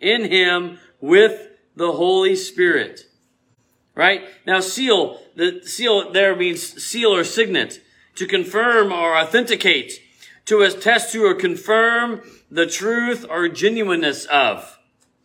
in 0.00 0.24
him 0.24 0.78
with 1.00 1.48
the 1.76 1.92
Holy 1.92 2.36
Spirit. 2.36 3.02
Right? 3.94 4.22
Now 4.46 4.60
seal, 4.60 5.20
the 5.36 5.62
seal 5.64 6.12
there 6.12 6.34
means 6.34 6.82
seal 6.82 7.14
or 7.14 7.24
signet. 7.24 7.80
To 8.16 8.26
confirm 8.26 8.92
or 8.92 9.16
authenticate. 9.16 10.00
To 10.46 10.62
attest 10.62 11.12
to 11.12 11.24
or 11.24 11.34
confirm 11.34 12.22
the 12.50 12.66
truth 12.66 13.24
or 13.28 13.48
genuineness 13.48 14.24
of. 14.26 14.78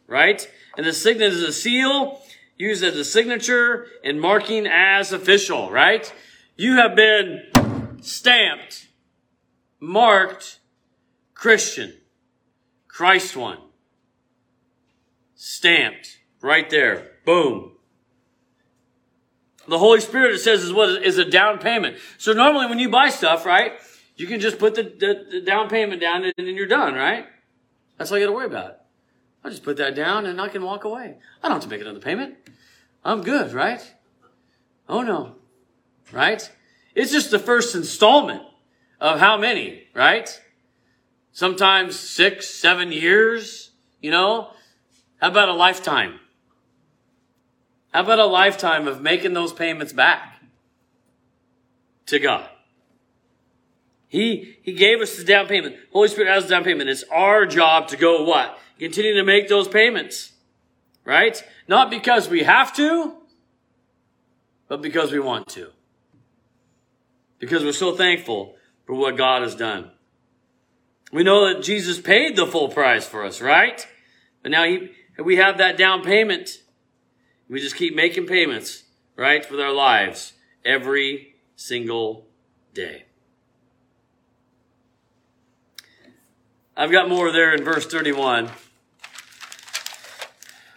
Right? 0.09 0.45
And 0.75 0.85
the 0.85 0.91
signet 0.91 1.31
is 1.31 1.43
a 1.43 1.53
seal 1.53 2.19
used 2.57 2.83
as 2.83 2.95
a 2.95 3.05
signature 3.05 3.87
and 4.03 4.19
marking 4.19 4.67
as 4.67 5.13
official, 5.13 5.71
right? 5.71 6.11
You 6.57 6.75
have 6.75 6.95
been 6.95 7.99
stamped, 8.01 8.89
marked, 9.79 10.59
Christian, 11.33 11.93
Christ 12.87 13.37
one. 13.37 13.59
Stamped 15.35 16.17
right 16.41 16.69
there. 16.69 17.11
Boom. 17.25 17.77
The 19.69 19.77
Holy 19.77 20.01
Spirit, 20.01 20.33
it 20.33 20.39
says, 20.39 20.63
is 20.63 20.73
what 20.73 21.03
is 21.03 21.17
a 21.17 21.23
down 21.23 21.59
payment. 21.59 21.97
So 22.17 22.33
normally 22.33 22.65
when 22.65 22.79
you 22.79 22.89
buy 22.89 23.09
stuff, 23.09 23.45
right, 23.45 23.73
you 24.15 24.27
can 24.27 24.39
just 24.39 24.59
put 24.59 24.75
the, 24.75 24.83
the, 24.83 25.27
the 25.31 25.41
down 25.41 25.69
payment 25.69 26.01
down 26.01 26.25
and 26.25 26.33
then 26.35 26.55
you're 26.55 26.67
done, 26.67 26.95
right? 26.95 27.27
That's 27.97 28.11
all 28.11 28.17
you 28.17 28.25
got 28.25 28.31
to 28.31 28.35
worry 28.35 28.47
about. 28.47 28.78
I'll 29.49 29.53
just 29.53 29.63
put 29.63 29.77
that 29.77 29.95
down 29.95 30.27
and 30.27 30.39
I 30.39 30.47
can 30.47 30.61
walk 30.63 30.83
away. 30.83 31.17
I 31.41 31.47
don't 31.47 31.55
have 31.55 31.63
to 31.63 31.69
make 31.69 31.81
another 31.81 31.99
payment. 31.99 32.35
I'm 33.03 33.23
good, 33.23 33.51
right? 33.51 33.81
Oh 34.87 35.01
no. 35.01 35.37
Right? 36.11 36.47
It's 36.93 37.11
just 37.11 37.31
the 37.31 37.39
first 37.39 37.73
installment 37.73 38.43
of 39.01 39.19
how 39.19 39.37
many, 39.37 39.87
right? 39.95 40.39
sometimes 41.31 41.97
six, 41.97 42.49
seven 42.49 42.91
years, 42.91 43.71
you 44.01 44.11
know? 44.11 44.51
How 45.21 45.29
about 45.29 45.47
a 45.47 45.53
lifetime? 45.53 46.19
How 47.93 48.01
about 48.01 48.19
a 48.19 48.25
lifetime 48.25 48.87
of 48.87 49.01
making 49.01 49.33
those 49.33 49.53
payments 49.53 49.93
back 49.93 50.41
to 52.07 52.19
God? 52.19 52.49
He, 54.09 54.57
he 54.61 54.73
gave 54.73 54.99
us 54.99 55.15
the 55.15 55.23
down 55.23 55.47
payment. 55.47 55.77
Holy 55.93 56.09
Spirit 56.09 56.29
has 56.29 56.43
the 56.43 56.49
down 56.49 56.65
payment. 56.65 56.89
It's 56.89 57.05
our 57.11 57.45
job 57.45 57.87
to 57.89 57.95
go 57.95 58.25
what? 58.25 58.59
Continue 58.79 59.13
to 59.15 59.23
make 59.23 59.49
those 59.49 59.67
payments. 59.67 60.33
Right? 61.05 61.43
Not 61.67 61.89
because 61.89 62.29
we 62.29 62.43
have 62.43 62.73
to, 62.75 63.15
but 64.67 64.81
because 64.81 65.11
we 65.11 65.19
want 65.19 65.49
to. 65.49 65.71
Because 67.39 67.63
we're 67.63 67.73
so 67.73 67.95
thankful 67.95 68.55
for 68.85 68.95
what 68.95 69.17
God 69.17 69.41
has 69.41 69.55
done. 69.55 69.91
We 71.11 71.23
know 71.23 71.51
that 71.51 71.63
Jesus 71.63 71.99
paid 71.99 72.35
the 72.35 72.45
full 72.45 72.69
price 72.69 73.05
for 73.07 73.25
us, 73.25 73.41
right? 73.41 73.85
But 74.43 74.51
now 74.51 74.63
he, 74.65 74.91
we 75.17 75.37
have 75.37 75.57
that 75.57 75.77
down 75.77 76.03
payment. 76.03 76.61
We 77.49 77.59
just 77.59 77.75
keep 77.75 77.95
making 77.95 78.27
payments, 78.27 78.83
right, 79.15 79.49
with 79.49 79.59
our 79.59 79.73
lives 79.73 80.33
every 80.63 81.35
single 81.55 82.27
day. 82.73 83.05
I've 86.77 86.91
got 86.91 87.09
more 87.09 87.31
there 87.31 87.53
in 87.53 87.63
verse 87.63 87.85
31, 87.85 88.51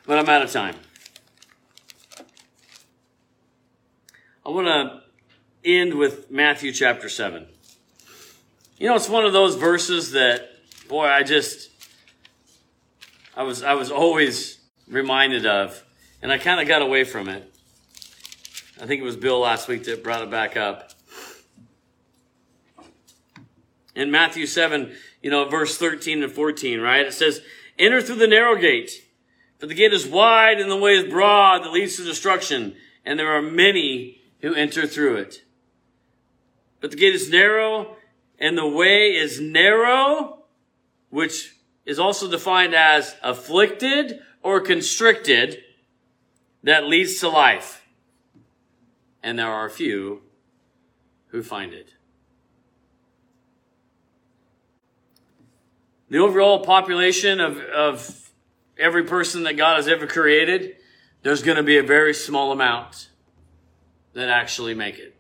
but 0.06 0.18
I'm 0.18 0.28
out 0.28 0.42
of 0.42 0.50
time. 0.50 0.76
I 4.44 4.50
want 4.50 4.66
to 4.66 5.02
end 5.64 5.94
with 5.94 6.30
Matthew 6.30 6.72
chapter 6.72 7.08
7. 7.08 7.46
You 8.78 8.88
know, 8.88 8.96
it's 8.96 9.08
one 9.08 9.24
of 9.24 9.32
those 9.32 9.54
verses 9.54 10.12
that, 10.12 10.48
boy, 10.88 11.06
I 11.06 11.22
just, 11.22 11.70
I 13.36 13.44
was, 13.44 13.62
I 13.62 13.74
was 13.74 13.90
always 13.90 14.58
reminded 14.88 15.46
of, 15.46 15.84
and 16.20 16.32
I 16.32 16.38
kind 16.38 16.60
of 16.60 16.66
got 16.66 16.82
away 16.82 17.04
from 17.04 17.28
it. 17.28 17.48
I 18.80 18.86
think 18.86 19.00
it 19.00 19.04
was 19.04 19.16
Bill 19.16 19.38
last 19.38 19.68
week 19.68 19.84
that 19.84 20.02
brought 20.02 20.22
it 20.22 20.30
back 20.30 20.56
up. 20.56 20.90
In 23.94 24.10
Matthew 24.10 24.46
7, 24.46 24.92
you 25.22 25.30
know, 25.30 25.48
verse 25.48 25.78
13 25.78 26.24
and 26.24 26.32
14, 26.32 26.80
right? 26.80 27.06
It 27.06 27.12
says, 27.12 27.42
Enter 27.78 28.02
through 28.02 28.16
the 28.16 28.26
narrow 28.26 28.56
gate, 28.56 29.01
for 29.62 29.68
the 29.68 29.74
gate 29.74 29.92
is 29.92 30.08
wide 30.08 30.60
and 30.60 30.68
the 30.68 30.76
way 30.76 30.96
is 30.96 31.08
broad 31.08 31.62
that 31.62 31.70
leads 31.70 31.94
to 31.94 32.02
destruction, 32.02 32.74
and 33.04 33.16
there 33.16 33.30
are 33.30 33.40
many 33.40 34.20
who 34.40 34.52
enter 34.52 34.88
through 34.88 35.18
it. 35.18 35.44
But 36.80 36.90
the 36.90 36.96
gate 36.96 37.14
is 37.14 37.30
narrow 37.30 37.96
and 38.40 38.58
the 38.58 38.66
way 38.66 39.14
is 39.14 39.40
narrow, 39.40 40.38
which 41.10 41.54
is 41.86 42.00
also 42.00 42.28
defined 42.28 42.74
as 42.74 43.14
afflicted 43.22 44.18
or 44.42 44.60
constricted, 44.60 45.62
that 46.64 46.86
leads 46.88 47.20
to 47.20 47.28
life. 47.28 47.86
And 49.22 49.38
there 49.38 49.46
are 49.46 49.70
few 49.70 50.22
who 51.28 51.40
find 51.40 51.72
it. 51.72 51.94
The 56.10 56.18
overall 56.18 56.64
population 56.64 57.38
of, 57.38 57.58
of 57.58 58.22
every 58.78 59.04
person 59.04 59.42
that 59.44 59.56
God 59.56 59.76
has 59.76 59.88
ever 59.88 60.06
created, 60.06 60.76
there's 61.22 61.42
going 61.42 61.56
to 61.56 61.62
be 61.62 61.78
a 61.78 61.82
very 61.82 62.14
small 62.14 62.52
amount 62.52 63.08
that 64.14 64.28
actually 64.28 64.74
make 64.74 64.98
it. 64.98 65.14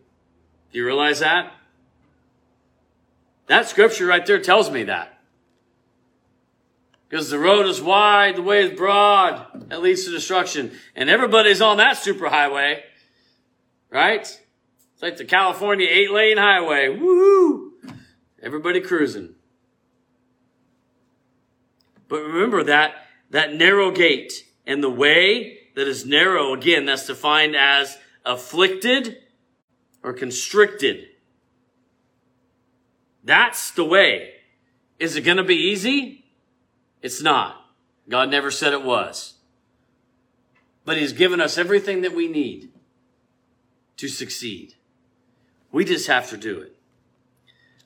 Do 0.72 0.78
you 0.78 0.84
realize 0.84 1.20
that? 1.20 1.52
That 3.46 3.68
scripture 3.68 4.06
right 4.06 4.24
there 4.24 4.40
tells 4.40 4.70
me 4.70 4.84
that. 4.84 5.18
Because 7.08 7.28
the 7.28 7.38
road 7.38 7.66
is 7.66 7.80
wide, 7.82 8.36
the 8.36 8.42
way 8.42 8.64
is 8.64 8.78
broad, 8.78 9.68
that 9.68 9.82
leads 9.82 10.04
to 10.06 10.10
destruction. 10.10 10.72
And 10.96 11.10
everybody's 11.10 11.60
on 11.60 11.76
that 11.76 11.96
superhighway, 11.96 12.80
right? 13.90 14.20
It's 14.22 15.02
like 15.02 15.18
the 15.18 15.26
California 15.26 15.86
eight 15.90 16.10
lane 16.10 16.38
highway. 16.38 16.86
Woohoo! 16.88 17.72
Everybody 18.42 18.80
cruising. 18.80 19.34
But 22.08 22.22
remember 22.22 22.64
that, 22.64 23.01
that 23.32 23.54
narrow 23.54 23.90
gate 23.90 24.44
and 24.66 24.82
the 24.82 24.90
way 24.90 25.58
that 25.74 25.88
is 25.88 26.06
narrow, 26.06 26.52
again, 26.52 26.84
that's 26.84 27.06
defined 27.06 27.56
as 27.56 27.98
afflicted 28.24 29.18
or 30.02 30.12
constricted. 30.12 31.08
That's 33.24 33.70
the 33.70 33.84
way. 33.84 34.34
Is 34.98 35.16
it 35.16 35.22
going 35.22 35.38
to 35.38 35.44
be 35.44 35.56
easy? 35.56 36.26
It's 37.00 37.22
not. 37.22 37.56
God 38.08 38.30
never 38.30 38.50
said 38.50 38.74
it 38.74 38.84
was. 38.84 39.34
But 40.84 40.98
He's 40.98 41.12
given 41.12 41.40
us 41.40 41.56
everything 41.56 42.02
that 42.02 42.14
we 42.14 42.28
need 42.28 42.70
to 43.96 44.08
succeed. 44.08 44.74
We 45.70 45.84
just 45.86 46.06
have 46.06 46.28
to 46.30 46.36
do 46.36 46.60
it. 46.60 46.76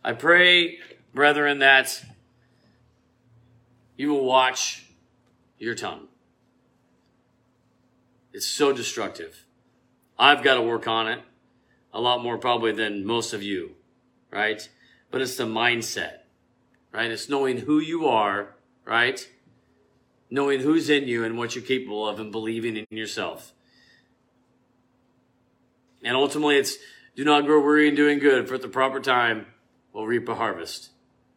I 0.02 0.12
pray, 0.12 0.78
brethren, 1.14 1.60
that 1.60 2.02
you 3.96 4.08
will 4.08 4.24
watch 4.24 4.85
your 5.58 5.74
tongue. 5.74 6.08
It's 8.32 8.46
so 8.46 8.72
destructive. 8.72 9.46
I've 10.18 10.42
got 10.42 10.54
to 10.54 10.62
work 10.62 10.86
on 10.86 11.08
it 11.08 11.20
a 11.92 12.00
lot 12.00 12.22
more 12.22 12.36
probably 12.36 12.72
than 12.72 13.06
most 13.06 13.32
of 13.32 13.42
you, 13.42 13.72
right? 14.30 14.68
But 15.10 15.22
it's 15.22 15.36
the 15.36 15.44
mindset, 15.44 16.18
right? 16.92 17.10
It's 17.10 17.28
knowing 17.28 17.58
who 17.58 17.78
you 17.78 18.06
are, 18.06 18.56
right? 18.84 19.26
Knowing 20.30 20.60
who's 20.60 20.90
in 20.90 21.08
you 21.08 21.24
and 21.24 21.38
what 21.38 21.54
you're 21.54 21.64
capable 21.64 22.06
of 22.06 22.20
and 22.20 22.30
believing 22.30 22.76
in 22.76 22.86
yourself. 22.90 23.52
And 26.04 26.14
ultimately, 26.14 26.56
it's 26.56 26.76
do 27.14 27.24
not 27.24 27.46
grow 27.46 27.64
weary 27.64 27.88
in 27.88 27.94
doing 27.94 28.18
good, 28.18 28.46
for 28.46 28.56
at 28.56 28.62
the 28.62 28.68
proper 28.68 29.00
time 29.00 29.46
we'll 29.92 30.06
reap 30.06 30.28
a 30.28 30.34
harvest 30.34 30.90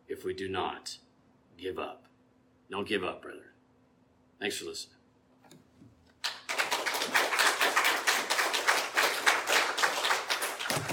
if 0.10 0.26
we 0.26 0.34
do 0.34 0.50
not 0.50 0.98
give 1.58 1.80
up. 1.80 2.04
Don't 2.70 2.88
give 2.88 3.04
up, 3.04 3.22
brother. 3.22 3.49
Thanks 4.40 4.58
for 4.58 4.66
listening. 4.66 4.96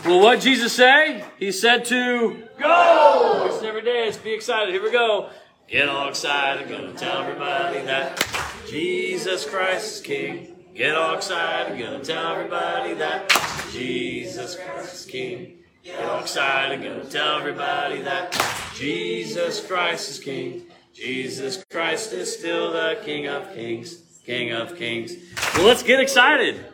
Well, 0.05 0.21
what 0.21 0.41
Jesus 0.41 0.73
say? 0.73 1.25
He 1.39 1.51
said 1.51 1.85
to 1.87 2.45
go. 2.59 3.49
It's 3.51 3.63
every 3.63 3.83
day. 3.83 4.05
Let's 4.05 4.19
be 4.19 4.33
excited. 4.33 4.73
Here 4.73 4.83
we 4.83 4.93
go. 4.93 5.31
Get 5.69 5.89
all 5.89 6.09
excited. 6.09 6.69
Gonna 6.69 6.93
tell 6.93 7.23
everybody 7.23 7.81
that 7.87 8.25
Jesus 8.69 9.45
Christ 9.45 9.97
is 9.97 10.01
King. 10.01 10.55
Get 10.75 10.95
all 10.95 11.17
excited. 11.17 11.77
Gonna 11.77 12.05
tell 12.05 12.35
everybody 12.35 12.95
that 12.95 13.29
Jesus 13.73 14.55
Christ 14.57 14.95
is 14.95 15.05
King. 15.07 15.59
Get 15.83 16.05
all 16.05 16.21
excited. 16.21 16.83
Gonna 16.83 17.05
tell 17.05 17.39
everybody 17.39 18.03
that 18.03 18.33
Jesus 18.75 19.65
Christ 19.65 20.11
is 20.11 20.19
King. 20.21 20.67
Jesus 20.97 21.63
Christ 21.71 22.15
is 22.15 22.39
still 22.39 22.73
the 22.73 22.99
King 23.05 23.27
of 23.27 23.53
Kings, 23.53 23.97
King 24.25 24.53
of 24.53 24.77
Kings. 24.77 25.13
Well, 25.55 25.67
let's 25.67 25.83
get 25.83 26.01
excited. 26.01 26.73